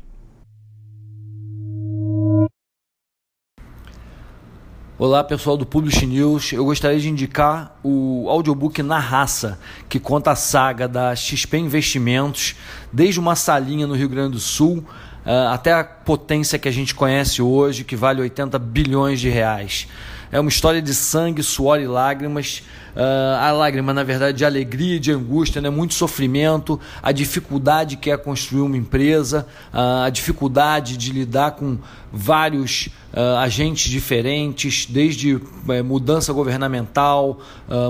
Olá 5.05 5.23
pessoal 5.23 5.55
do 5.55 5.67
Publish 5.67 6.07
News, 6.07 6.55
eu 6.55 6.65
gostaria 6.65 6.99
de 6.99 7.11
indicar 7.11 7.79
o 7.83 8.25
audiobook 8.27 8.83
Na 8.83 8.99
Raça, 8.99 9.59
que 9.87 10.01
conta 10.01 10.31
a 10.31 10.35
saga 10.35 10.89
da 10.89 11.15
XP 11.15 11.59
Investimentos, 11.59 12.57
desde 12.91 13.21
uma 13.21 13.37
salinha 13.37 13.87
no 13.87 13.93
Rio 13.93 14.09
Grande 14.09 14.31
do 14.31 14.41
Sul 14.41 14.83
ah, 15.23 15.53
até 15.53 15.75
a 15.75 15.85
potência 15.85 16.59
que 16.59 16.67
a 16.67 16.73
gente 16.73 16.95
conhece 16.95 17.43
hoje, 17.43 17.85
que 17.85 17.95
vale 17.95 18.23
80 18.23 18.59
bilhões 18.59 19.21
de 19.21 19.29
reais. 19.29 19.87
É 20.33 20.41
uma 20.41 20.49
história 20.49 20.81
de 20.81 20.95
sangue, 20.95 21.43
suor 21.43 21.81
e 21.81 21.87
lágrimas. 21.87 22.63
Ah, 22.97 23.49
a 23.49 23.53
lágrima, 23.53 23.93
na 23.93 24.03
verdade, 24.03 24.39
de 24.39 24.45
alegria 24.45 25.01
de 25.01 25.11
angústia, 25.11 25.61
né? 25.61 25.69
muito 25.69 25.95
sofrimento, 25.95 26.79
a 27.03 27.11
dificuldade 27.13 27.97
que 27.97 28.11
é 28.11 28.17
construir 28.17 28.61
uma 28.61 28.77
empresa, 28.77 29.47
ah, 29.73 30.05
a 30.05 30.11
dificuldade 30.11 30.97
de 30.97 31.13
lidar 31.13 31.53
com 31.53 31.79
vários 32.13 32.89
ah, 33.13 33.41
agentes 33.41 33.91
diferentes, 33.91 34.87
desde 34.87 35.41
eh, 35.69 35.83
mudança 35.83 36.33
governamental, 36.33 37.41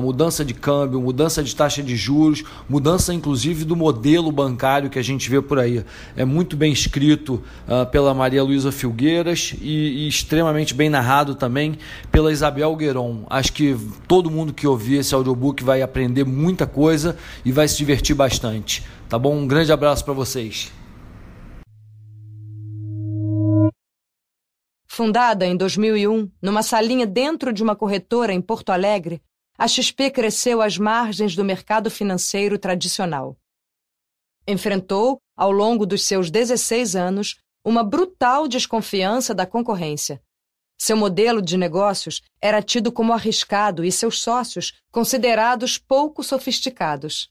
mudança 0.02 0.44
de 0.44 0.54
câmbio, 0.54 1.00
mudança 1.00 1.42
de 1.42 1.54
taxa 1.54 1.82
de 1.82 1.96
juros, 1.96 2.42
mudança 2.68 3.12
inclusive 3.12 3.64
do 3.64 3.74
modelo 3.76 4.30
bancário 4.30 4.88
que 4.88 4.98
a 4.98 5.02
gente 5.02 5.28
vê 5.28 5.42
por 5.42 5.58
aí. 5.58 5.84
É 6.16 6.24
muito 6.24 6.56
bem 6.56 6.72
escrito 6.72 7.42
pela 7.90 8.14
Maria 8.14 8.42
Luísa 8.42 8.70
Filgueiras 8.70 9.54
e, 9.60 10.04
e 10.04 10.08
extremamente 10.08 10.74
bem 10.74 10.88
narrado 10.88 11.34
também 11.34 11.78
pela 12.10 12.32
Isabel 12.32 12.74
Gueron. 12.76 13.24
Acho 13.28 13.52
que 13.52 13.76
todo 14.06 14.30
mundo 14.30 14.52
que 14.52 14.66
ouvir 14.66 14.93
esse 14.96 15.14
audiobook 15.14 15.62
vai 15.62 15.82
aprender 15.82 16.24
muita 16.24 16.66
coisa 16.66 17.16
e 17.44 17.52
vai 17.52 17.68
se 17.68 17.76
divertir 17.76 18.14
bastante. 18.14 18.84
Tá 19.08 19.18
bom? 19.18 19.36
Um 19.36 19.46
grande 19.46 19.72
abraço 19.72 20.04
para 20.04 20.14
vocês. 20.14 20.72
Fundada 24.86 25.44
em 25.44 25.56
2001, 25.56 26.30
numa 26.40 26.62
salinha 26.62 27.04
dentro 27.04 27.52
de 27.52 27.62
uma 27.62 27.74
corretora 27.74 28.32
em 28.32 28.40
Porto 28.40 28.70
Alegre, 28.70 29.20
a 29.58 29.66
XP 29.66 30.10
cresceu 30.10 30.62
às 30.62 30.78
margens 30.78 31.34
do 31.34 31.44
mercado 31.44 31.90
financeiro 31.90 32.58
tradicional. 32.58 33.36
Enfrentou, 34.46 35.18
ao 35.36 35.50
longo 35.50 35.84
dos 35.86 36.04
seus 36.04 36.30
16 36.30 36.94
anos, 36.94 37.40
uma 37.64 37.82
brutal 37.82 38.46
desconfiança 38.46 39.34
da 39.34 39.46
concorrência. 39.46 40.22
Seu 40.86 40.98
modelo 40.98 41.40
de 41.40 41.56
negócios 41.56 42.20
era 42.42 42.60
tido 42.60 42.92
como 42.92 43.14
arriscado 43.14 43.86
e 43.86 43.90
seus 43.90 44.20
sócios 44.20 44.74
considerados 44.90 45.78
pouco 45.78 46.22
sofisticados. 46.22 47.30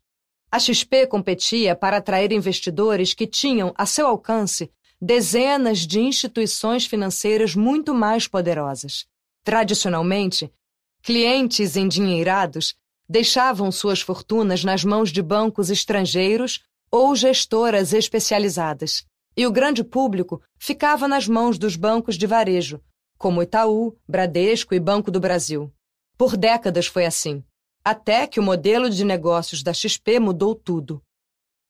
A 0.51 0.57
XP 0.57 1.05
competia 1.05 1.75
para 1.75 1.97
atrair 1.97 2.31
investidores 2.31 3.13
que 3.13 3.27
tinham 3.27 3.71
a 3.77 3.85
seu 3.85 4.07
alcance 4.07 4.71
dezenas 4.99 5.85
de 5.85 5.99
instituições 5.99 6.87
financeiras 6.87 7.53
muito 7.53 7.93
mais 7.93 8.27
poderosas. 8.27 9.05
Tradicionalmente, 9.43 10.51
clientes 11.03 11.77
endinheirados 11.77 12.73
deixavam 13.07 13.71
suas 13.71 14.01
fortunas 14.01 14.63
nas 14.63 14.83
mãos 14.83 15.11
de 15.11 15.21
bancos 15.21 15.69
estrangeiros 15.69 16.63
ou 16.89 17.15
gestoras 17.15 17.93
especializadas, 17.93 19.05
e 19.37 19.45
o 19.45 19.51
grande 19.51 19.83
público 19.83 20.41
ficava 20.57 21.07
nas 21.07 21.27
mãos 21.27 21.59
dos 21.59 21.75
bancos 21.75 22.17
de 22.17 22.25
varejo, 22.25 22.81
como 23.17 23.41
Itaú, 23.41 23.97
Bradesco 24.07 24.73
e 24.73 24.79
Banco 24.79 25.09
do 25.09 25.19
Brasil. 25.19 25.71
Por 26.17 26.37
décadas 26.37 26.87
foi 26.87 27.05
assim, 27.05 27.43
até 27.83 28.27
que 28.27 28.39
o 28.39 28.43
modelo 28.43 28.89
de 28.89 29.03
negócios 29.03 29.61
da 29.61 29.73
XP 29.73 30.19
mudou 30.19 30.55
tudo. 30.55 31.01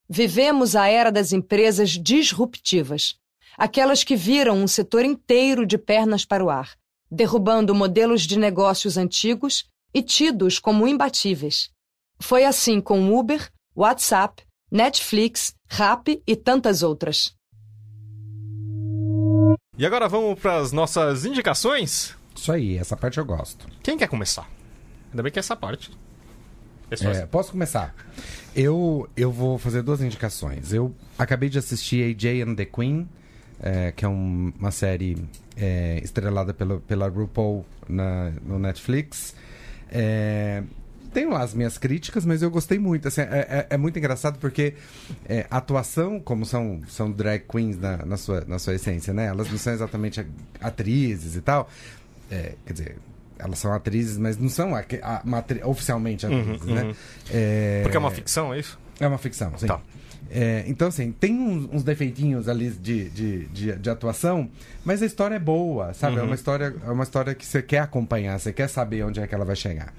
Vivemos 0.08 0.76
a 0.76 0.88
era 0.88 1.12
das 1.12 1.32
empresas 1.32 1.92
disruptivas, 1.92 3.18
aquelas 3.58 4.04
que 4.04 4.16
viram 4.16 4.58
um 4.58 4.68
setor 4.68 5.06
inteiro 5.06 5.66
de 5.66 5.78
pernas 5.78 6.26
para 6.26 6.44
o 6.44 6.50
ar, 6.50 6.78
derrubando 7.10 7.74
modelos 7.74 8.24
de 8.24 8.38
negócios 8.38 8.98
antigos 8.98 9.66
e 9.94 10.02
tidos 10.02 10.60
como 10.60 10.88
imbatíveis. 10.88 11.72
Foi 12.20 12.46
assim 12.46 12.82
com 12.82 13.18
Uber, 13.18 13.52
WhatsApp, 13.76 14.44
Netflix, 14.72 15.56
Rappi 15.68 16.22
e 16.26 16.36
tantas 16.36 16.84
outras. 16.84 17.36
E 19.78 19.86
agora 19.86 20.08
vamos 20.08 20.40
para 20.40 20.58
as 20.58 20.72
nossas 20.72 21.26
indicações? 21.26 22.16
Isso 22.36 22.52
aí, 22.52 22.78
essa 22.78 22.96
parte 22.96 23.18
eu 23.18 23.26
gosto. 23.26 23.68
Quem 23.82 23.98
quer 23.98 24.08
começar? 24.08 24.48
Ainda 25.12 25.24
bem 25.24 25.32
que 25.32 25.40
é 25.40 25.42
essa 25.42 25.56
parte. 25.56 25.92
É, 26.92 26.96
faz- 26.98 27.26
posso 27.26 27.52
começar? 27.52 27.96
Eu, 28.56 29.10
eu 29.18 29.32
vou 29.32 29.58
fazer 29.58 29.82
duas 29.82 30.02
indicações. 30.02 30.72
Eu 30.74 30.94
acabei 31.18 31.50
de 31.50 31.58
assistir 31.58 32.04
AJ 32.16 32.44
and 32.44 32.56
the 32.56 32.66
Queen, 32.66 33.08
é, 33.62 33.92
que 33.92 34.06
é 34.06 34.08
um- 34.08 34.54
uma 34.60 34.72
série 34.72 35.18
é, 35.56 36.00
estrelada 36.04 36.54
pela, 36.54 36.80
pela 36.82 37.08
RuPaul 37.08 37.66
na, 37.88 38.32
no 38.44 38.58
Netflix. 38.60 39.36
É, 41.14 41.22
tenho 41.22 41.30
lá 41.30 41.42
as 41.42 41.54
minhas 41.54 41.78
críticas, 41.78 42.26
mas 42.26 42.42
eu 42.42 42.50
gostei 42.50 42.80
muito. 42.80 43.08
Assim, 43.08 43.22
é, 43.22 43.26
é- 43.26 43.68
é 43.72 43.78
muito 43.78 43.98
engraçado 44.00 44.38
porque 44.40 44.74
é, 45.28 45.46
a 45.50 45.58
atuação, 45.58 46.20
como 46.20 46.46
são, 46.46 46.82
são 46.88 47.12
drag 47.12 47.44
queens 47.48 47.78
na, 47.80 47.98
na 48.06 48.18
sua, 48.18 48.44
na 48.48 48.58
sua 48.60 48.76
essência, 48.76 49.14
né? 49.14 49.28
Elas 49.28 49.50
não 49.50 49.58
são 49.58 49.74
exatamente 49.74 50.20
a- 50.22 50.26
atrizes 50.62 51.36
e 51.36 51.42
tal. 51.42 51.70
É, 52.32 52.54
quer 52.66 52.74
dizer, 52.74 52.98
elas 53.38 53.60
são 53.60 53.74
atrizes, 53.74 54.18
mas 54.18 54.38
não 54.38 54.50
são 54.50 54.76
a- 54.76 54.84
a- 55.02 55.38
atri- 55.38 55.62
oficialmente 55.64 56.26
atrizes, 56.26 56.62
Uhum, 56.68 56.74
né? 56.74 56.84
uhum. 56.84 56.94
É, 57.32 57.80
Porque 57.84 57.98
é 57.98 58.00
uma 58.00 58.12
ficção, 58.12 58.54
é 58.54 58.60
isso? 58.60 58.80
é 59.00 59.08
uma 59.08 59.18
ficção, 59.18 59.58
sim. 59.58 59.68
Tá. 59.68 59.80
É, 60.32 60.64
então, 60.68 60.88
assim, 60.88 61.12
tem 61.12 61.38
uns, 61.38 61.70
uns 61.72 61.84
defeitinhos 61.84 62.48
ali 62.50 62.70
de, 62.72 63.10
de, 63.10 63.46
de, 63.48 63.76
de 63.76 63.90
atuação, 63.90 64.50
mas 64.84 65.04
a 65.04 65.06
história 65.06 65.36
é 65.36 65.40
boa, 65.40 65.94
sabe? 65.94 66.18
É, 66.18 66.20
Uhum. 66.22 66.26
uma 66.28 66.36
história, 66.36 66.74
é 66.84 66.90
uma 66.90 67.04
história 67.04 67.36
que 67.36 67.46
você 67.46 67.62
quer 67.62 67.80
acompanhar, 67.80 68.40
você 68.40 68.52
quer 68.52 68.68
saber 68.68 69.04
onde 69.04 69.20
é 69.20 69.28
que 69.28 69.36
ela 69.36 69.46
vai 69.46 69.56
chegar. 69.56 69.94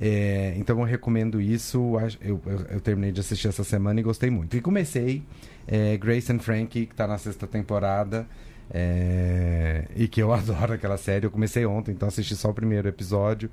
É, 0.00 0.54
então 0.56 0.78
eu 0.78 0.84
recomendo 0.84 1.40
isso. 1.40 1.94
Eu, 2.20 2.40
eu, 2.46 2.66
eu 2.70 2.80
terminei 2.80 3.12
de 3.12 3.20
assistir 3.20 3.48
essa 3.48 3.64
semana 3.64 4.00
e 4.00 4.02
gostei 4.02 4.30
muito. 4.30 4.56
E 4.56 4.60
comecei 4.60 5.22
é, 5.66 5.96
Grace 5.96 6.30
and 6.32 6.40
Frankie, 6.40 6.86
que 6.86 6.94
tá 6.94 7.06
na 7.06 7.18
sexta 7.18 7.46
temporada. 7.46 8.26
é, 8.72 9.84
e 9.94 10.08
que 10.08 10.22
eu 10.22 10.32
adoro 10.34 10.72
aquela 10.72 10.96
série. 10.96 11.26
Eu 11.26 11.30
comecei 11.30 11.64
ontem, 11.66 11.92
então 11.92 12.08
assisti 12.08 12.34
só 12.36 12.50
o 12.50 12.54
primeiro 12.54 12.88
episódio. 12.88 13.50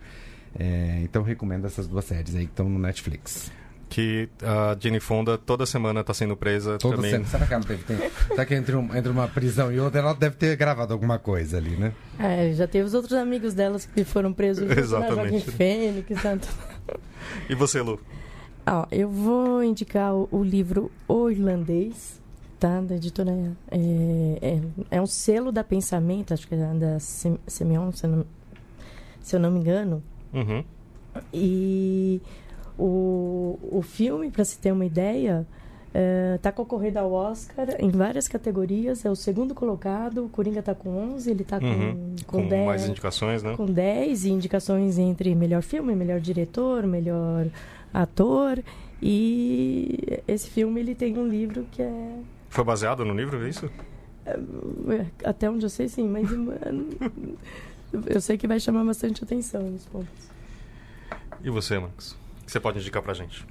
É, 0.58 1.00
então 1.04 1.24
recomendo 1.24 1.66
essas 1.66 1.88
duas 1.88 2.06
séries 2.06 2.36
aí 2.36 2.46
que 2.46 2.52
estão 2.52 2.68
no 2.68 2.80
Netflix. 2.80 3.52
Que 3.92 4.30
a 4.42 4.74
Jenny 4.80 5.02
Fonda 5.02 5.38
toda 5.38 5.66
semana 5.66 6.02
tá 6.02 6.14
sendo 6.14 6.38
presa 6.38 6.78
Toda 6.78 6.96
também. 6.96 7.12
semana. 7.12 7.28
Será 7.30 7.46
que 7.46 7.54
ela 7.54 7.64
teve 7.64 7.84
tempo? 7.84 8.10
Será 8.30 8.46
que 8.46 8.56
entre, 8.56 8.74
um- 8.74 8.96
entre 8.96 9.12
uma 9.12 9.28
prisão 9.28 9.70
e 9.70 9.82
outra 9.82 10.00
ela 10.00 10.14
deve 10.14 10.38
ter 10.38 10.56
gravado 10.56 10.94
alguma 10.94 11.20
coisa 11.20 11.58
ali, 11.58 11.72
né? 11.76 11.92
É, 12.18 12.54
já 12.54 12.66
teve 12.66 12.86
os 12.86 12.94
outros 12.94 13.12
amigos 13.14 13.54
delas 13.54 13.86
que 13.86 14.06
foram 14.06 14.32
presos 14.32 14.66
na 14.66 14.76
Exatamente. 14.80 15.16
Joaquim 15.40 15.52
Fênix. 15.52 16.22
Tanto. 16.22 16.48
E 17.50 17.54
você, 17.54 17.82
Lu? 17.82 18.00
Ó, 18.66 18.86
eu 18.90 19.10
vou 19.10 19.62
indicar 19.62 20.14
o, 20.16 20.30
o 20.32 20.42
livro 20.42 20.90
O 21.06 21.30
Irlandês, 21.30 22.18
tá? 22.62 22.80
Da 22.80 22.96
editora. 22.96 23.32
É, 23.70 23.78
é, 24.42 24.62
é 24.90 25.02
um 25.02 25.06
selo 25.06 25.52
da 25.52 25.66
Pensamento, 25.66 26.34
acho 26.34 26.48
que 26.48 26.56
é 26.56 26.58
da 26.58 26.98
Simeon, 26.98 27.92
se 27.92 28.06
eu 28.06 28.10
não, 28.10 28.26
se 29.22 29.36
eu 29.36 29.40
não 29.42 29.52
me 29.52 29.60
engano. 29.60 30.02
Uhum. 30.34 30.64
E 31.34 32.22
o, 32.84 33.60
o 33.78 33.82
filme, 33.82 34.32
para 34.32 34.44
se 34.46 34.58
ter 34.58 34.72
uma 34.72 34.86
ideia, 34.86 35.46
Uh, 35.94 36.40
tá 36.40 36.54
concorrendo 36.54 37.00
ao 37.00 37.12
Oscar 37.12 37.68
em 37.78 37.90
várias 37.90 38.26
categorias, 38.26 39.04
é 39.04 39.10
o 39.12 39.16
segundo 39.16 39.54
colocado, 39.54 40.24
o 40.24 40.30
Coringa 40.30 40.64
tá 40.64 40.74
com 40.74 40.90
11, 41.16 41.30
ele 41.30 41.44
tá 41.44 41.60
com, 41.60 41.66
Uhum. 41.66 42.16
com, 42.26 42.42
Com 42.44 42.48
10, 42.48 42.66
mais 42.66 42.88
indicações, 42.88 43.44
né? 43.44 43.56
com 43.58 43.66
10 43.66 44.24
e 44.24 44.30
indicações 44.32 44.98
entre 44.98 45.36
melhor 45.36 45.62
filme, 45.62 45.94
melhor 45.94 46.22
diretor, 46.22 46.88
melhor 46.88 47.46
ator. 47.94 48.64
E 49.02 50.22
esse 50.26 50.50
filme 50.50 50.80
ele 50.80 50.96
tem 50.96 51.18
um 51.18 51.28
livro 51.28 51.66
que 51.70 51.82
é 51.82 52.20
Foi 52.48 52.64
baseado 52.64 53.04
no 53.04 53.14
livro, 53.14 53.46
é 53.46 53.50
isso? 53.50 53.70
é, 54.26 55.06
até 55.26 55.50
onde 55.50 55.66
eu 55.66 55.70
sei 55.70 55.90
sim, 55.90 56.08
mas 56.08 56.26
eu 58.08 58.22
sei 58.22 58.38
que 58.38 58.48
vai 58.48 58.62
chamar 58.62 58.86
bastante 58.86 59.26
atenção 59.26 59.62
nos 59.64 59.86
pontos. 59.88 60.32
E 61.44 61.50
você, 61.50 61.78
Marcos? 61.78 62.16
Que 62.52 62.54
você 62.54 62.60
pode 62.60 62.80
indicar 62.80 63.02
pra 63.02 63.14
gente? 63.14 63.46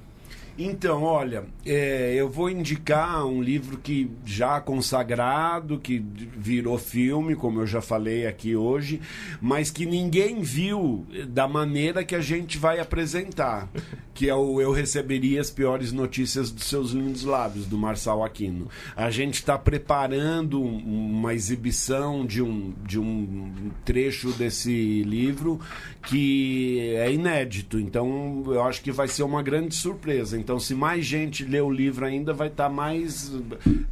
Então, 0.63 1.03
olha, 1.03 1.45
é, 1.65 2.13
eu 2.15 2.29
vou 2.29 2.49
indicar 2.49 3.25
um 3.25 3.41
livro 3.41 3.77
que 3.77 4.11
já 4.23 4.59
consagrado, 4.61 5.79
que 5.79 6.03
virou 6.37 6.77
filme, 6.77 7.35
como 7.35 7.59
eu 7.61 7.65
já 7.67 7.81
falei 7.81 8.27
aqui 8.27 8.55
hoje, 8.55 9.01
mas 9.41 9.71
que 9.71 9.85
ninguém 9.85 10.41
viu 10.41 11.05
da 11.29 11.47
maneira 11.47 12.03
que 12.03 12.13
a 12.15 12.21
gente 12.21 12.57
vai 12.59 12.79
apresentar, 12.79 13.69
que 14.13 14.29
é 14.29 14.35
o 14.35 14.61
Eu 14.61 14.71
Receberia 14.71 15.41
as 15.41 15.49
Piores 15.49 15.91
Notícias 15.91 16.51
dos 16.51 16.65
Seus 16.65 16.91
Lindos 16.91 17.23
Lábios, 17.23 17.65
do 17.65 17.77
Marçal 17.77 18.23
Aquino. 18.23 18.67
A 18.95 19.09
gente 19.09 19.35
está 19.35 19.57
preparando 19.57 20.61
um- 20.61 21.11
uma 21.21 21.33
exibição 21.33 22.25
de 22.25 22.41
um, 22.41 22.71
de 22.85 22.99
um 22.99 23.71
trecho 23.83 24.31
desse 24.33 25.01
livro 25.03 25.59
que 26.07 26.93
é 26.97 27.11
inédito, 27.11 27.79
então 27.79 28.43
eu 28.47 28.63
acho 28.63 28.81
que 28.81 28.91
vai 28.91 29.07
ser 29.07 29.23
uma 29.23 29.41
grande 29.41 29.73
surpresa. 29.75 30.37
Então, 30.37 30.50
se 30.59 30.73
mais 30.75 31.05
gente 31.05 31.43
ler 31.43 31.61
o 31.61 31.69
livro 31.69 32.05
ainda, 32.05 32.33
vai 32.33 32.47
estar 32.47 32.69
mais 32.69 33.31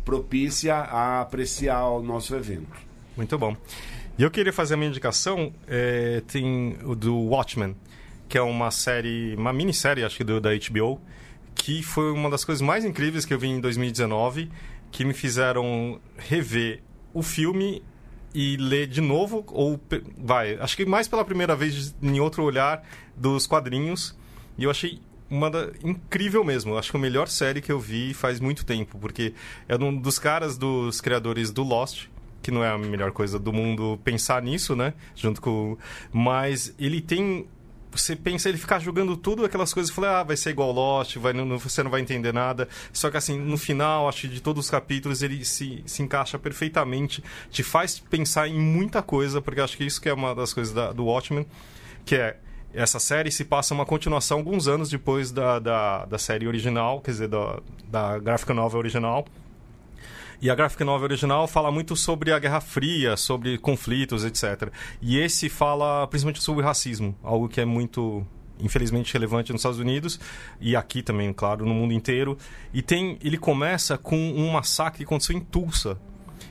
propícia 0.04 0.76
a 0.76 1.22
apreciar 1.22 1.88
o 1.89 2.02
nosso 2.02 2.36
evento. 2.36 2.78
Muito 3.15 3.38
bom. 3.38 3.56
E 4.17 4.24
eu 4.24 4.30
queria 4.30 4.52
fazer 4.52 4.74
a 4.74 4.78
minha 4.78 4.89
indicação, 4.89 5.54
é, 5.67 6.22
tem 6.28 6.78
o 6.84 6.95
do 6.95 7.15
Watchmen, 7.15 7.76
que 8.28 8.38
é 8.38 8.41
uma 8.41 8.69
série, 8.69 9.36
uma 9.36 9.54
minissérie, 9.54 10.04
acho 10.04 10.17
que 10.17 10.24
do, 10.24 10.41
da 10.41 10.50
HBO, 10.52 11.02
que 11.56 11.82
foi 11.82 12.12
uma 12.12 12.30
das 12.30 12.43
coisas 12.43 12.62
mais 12.62 12.86
incríveis 12.86 13.26
que 13.26 13.34
eu 13.34 13.39
vi 13.39 13.48
em 13.48 13.60
2019, 13.60 14.52
que 14.91 15.06
me 15.06 15.13
fizeram 15.13 16.00
rever 16.17 16.82
o 17.13 17.22
filme 17.22 17.82
e 18.34 18.58
ler 18.58 18.88
de 18.88 19.02
novo, 19.02 19.43
ou 19.48 19.80
vai, 20.17 20.56
acho 20.56 20.78
que 20.78 20.86
mais 20.86 21.08
pela 21.08 21.26
primeira 21.26 21.56
vez 21.56 21.95
em 22.02 22.19
outro 22.19 22.43
olhar 22.43 22.88
dos 23.15 23.48
quadrinhos, 23.48 24.15
e 24.58 24.65
eu 24.65 24.69
achei 24.69 25.00
uma 25.29 25.49
da, 25.49 25.69
incrível 25.83 26.43
mesmo. 26.43 26.77
Acho 26.77 26.91
que 26.91 26.97
a 26.97 26.99
melhor 26.99 27.27
série 27.27 27.61
que 27.61 27.71
eu 27.71 27.79
vi 27.79 28.13
faz 28.13 28.39
muito 28.39 28.65
tempo, 28.65 28.97
porque 28.99 29.33
é 29.67 29.75
um 29.75 29.95
dos 29.95 30.17
caras 30.19 30.57
dos 30.57 30.99
criadores 31.01 31.51
do 31.51 31.63
Lost, 31.63 32.05
que 32.41 32.51
não 32.51 32.63
é 32.63 32.69
a 32.69 32.77
melhor 32.77 33.11
coisa 33.11 33.37
do 33.37 33.51
mundo 33.53 33.99
pensar 34.03 34.41
nisso, 34.41 34.75
né? 34.75 34.93
Junto 35.15 35.41
com. 35.41 35.77
Mas 36.11 36.73
ele 36.79 37.01
tem. 37.01 37.47
Você 37.91 38.15
pensa 38.15 38.47
ele 38.47 38.57
ficar 38.59 38.77
jogando 38.77 39.17
tudo 39.17 39.43
aquelas 39.43 39.73
coisas 39.73 39.91
e 39.91 39.95
falar, 39.95 40.19
ah, 40.19 40.23
vai 40.23 40.37
ser 40.37 40.51
igual 40.51 40.71
Lost, 40.71 41.15
vai, 41.17 41.33
não- 41.33 41.57
você 41.57 41.81
não 41.81 41.89
vai 41.89 41.99
entender 42.01 42.31
nada. 42.31 42.69
Só 42.93 43.09
que 43.09 43.17
assim, 43.17 43.39
no 43.39 43.57
final, 43.57 44.07
acho 44.07 44.21
que 44.21 44.27
de 44.27 44.41
todos 44.41 44.65
os 44.65 44.69
capítulos, 44.71 45.23
ele 45.23 45.43
se, 45.43 45.81
se 45.87 46.03
encaixa 46.03 46.37
perfeitamente, 46.37 47.23
te 47.49 47.63
faz 47.63 47.97
pensar 47.97 48.47
em 48.47 48.59
muita 48.59 49.01
coisa, 49.01 49.41
porque 49.41 49.59
acho 49.59 49.75
que 49.75 49.83
isso 49.83 49.99
que 49.99 50.07
é 50.07 50.13
uma 50.13 50.35
das 50.35 50.53
coisas 50.53 50.71
da- 50.71 50.91
do 50.91 51.05
Watchmen, 51.05 51.47
que 52.05 52.13
é 52.15 52.37
essa 52.73 52.99
série 52.99 53.32
se 53.32 53.45
passa 53.45 53.73
uma 53.73 53.86
continuação 53.86 54.39
alguns 54.39 54.67
anos 54.67 54.89
depois 54.89 55.32
da, 55.32 55.60
da, 55.60 56.05
da 56.05 56.17
série 56.17 56.47
original, 56.47 57.01
quer 57.01 57.12
dizer, 57.12 57.27
da, 57.27 57.60
da 57.89 58.19
gráfica 58.19 58.53
novel 58.53 58.79
original. 58.79 59.25
E 60.41 60.49
a 60.49 60.55
graphic 60.55 60.82
novel 60.86 61.03
original 61.03 61.47
fala 61.49 61.69
muito 61.69 61.97
sobre 61.97 62.32
a 62.32 62.39
Guerra 62.39 62.62
Fria, 62.62 63.17
sobre 63.17 63.58
conflitos, 63.58 64.23
etc. 64.23 64.71
E 65.01 65.17
esse 65.19 65.49
fala 65.49 66.08
principalmente 66.08 66.41
sobre 66.41 66.63
racismo, 66.63 67.13
algo 67.21 67.49
que 67.49 67.60
é 67.60 67.65
muito 67.65 68.25
infelizmente 68.58 69.13
relevante 69.13 69.51
nos 69.51 69.62
Estados 69.62 69.79
Unidos 69.79 70.19
e 70.60 70.75
aqui 70.75 71.01
também, 71.01 71.32
claro, 71.34 71.65
no 71.65 71.73
mundo 71.73 71.93
inteiro. 71.93 72.38
E 72.73 72.82
tem, 72.82 73.17
ele 73.21 73.38
começa 73.38 73.97
com 73.97 74.17
um 74.17 74.51
massacre 74.51 74.99
que 74.99 75.03
aconteceu 75.03 75.36
em 75.36 75.41
Tulsa. 75.41 75.97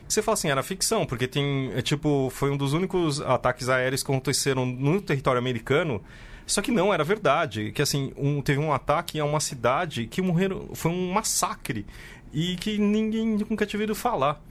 Você 0.09 0.23
fala 0.23 0.33
assim, 0.33 0.49
era 0.49 0.63
ficção, 0.63 1.05
porque 1.05 1.27
tem, 1.27 1.71
é, 1.75 1.83
tipo, 1.83 2.31
foi 2.31 2.49
um 2.49 2.57
dos 2.57 2.73
únicos 2.73 3.21
ataques 3.21 3.69
aéreos 3.69 4.01
que 4.01 4.11
aconteceram 4.11 4.65
no 4.65 4.99
território 4.99 5.37
americano. 5.37 6.01
Só 6.47 6.63
que 6.63 6.71
não, 6.71 6.91
era 6.91 7.03
verdade. 7.03 7.71
Que 7.71 7.83
assim, 7.83 8.11
um, 8.17 8.41
teve 8.41 8.59
um 8.59 8.73
ataque 8.73 9.19
a 9.19 9.25
uma 9.25 9.39
cidade 9.39 10.07
que 10.07 10.19
morreram. 10.19 10.69
Foi 10.73 10.89
um 10.89 11.11
massacre. 11.13 11.85
E 12.33 12.55
que 12.55 12.79
ninguém 12.79 13.37
nunca 13.47 13.67
tinha 13.67 13.77
ouvido 13.77 13.93
falar. 13.93 14.41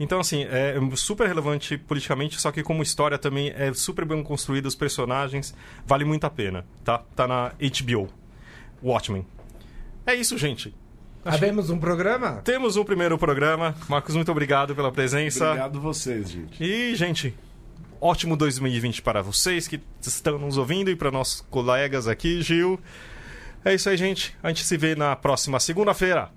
Então, 0.00 0.18
assim, 0.18 0.42
é 0.50 0.74
super 0.96 1.28
relevante 1.28 1.78
politicamente, 1.78 2.40
só 2.40 2.50
que 2.50 2.64
como 2.64 2.82
história 2.82 3.16
também 3.16 3.52
é 3.56 3.72
super 3.72 4.04
bem 4.04 4.20
construída, 4.24 4.66
os 4.66 4.74
personagens, 4.74 5.54
vale 5.86 6.04
muito 6.04 6.24
a 6.24 6.30
pena, 6.30 6.66
tá? 6.82 6.98
Tá 7.14 7.28
na 7.28 7.52
HBO. 7.60 8.08
Watchmen. 8.82 9.24
É 10.04 10.12
isso, 10.12 10.36
gente. 10.36 10.74
Havemos 11.24 11.70
um 11.70 11.78
programa? 11.78 12.42
temos 12.44 12.76
o 12.76 12.84
primeiro 12.84 13.16
programa. 13.18 13.74
Marcos, 13.88 14.14
muito 14.14 14.30
obrigado 14.30 14.74
pela 14.74 14.92
presença. 14.92 15.46
Obrigado 15.46 15.80
vocês, 15.80 16.30
gente. 16.30 16.62
E, 16.62 16.94
gente, 16.94 17.34
ótimo 18.00 18.36
2020 18.36 19.02
para 19.02 19.22
vocês 19.22 19.66
que 19.66 19.80
estão 20.00 20.38
nos 20.38 20.58
ouvindo 20.58 20.90
e 20.90 20.96
para 20.96 21.10
nossos 21.10 21.40
colegas 21.50 22.06
aqui, 22.06 22.42
Gil. 22.42 22.78
É 23.64 23.74
isso 23.74 23.88
aí, 23.88 23.96
gente. 23.96 24.36
A 24.42 24.48
gente 24.48 24.64
se 24.64 24.76
vê 24.76 24.94
na 24.94 25.16
próxima 25.16 25.58
segunda-feira. 25.58 26.30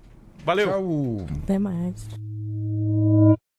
Valeu! 0.44 0.68
Tchau. 0.68 1.26
Até 1.42 1.58
mais. 1.58 2.27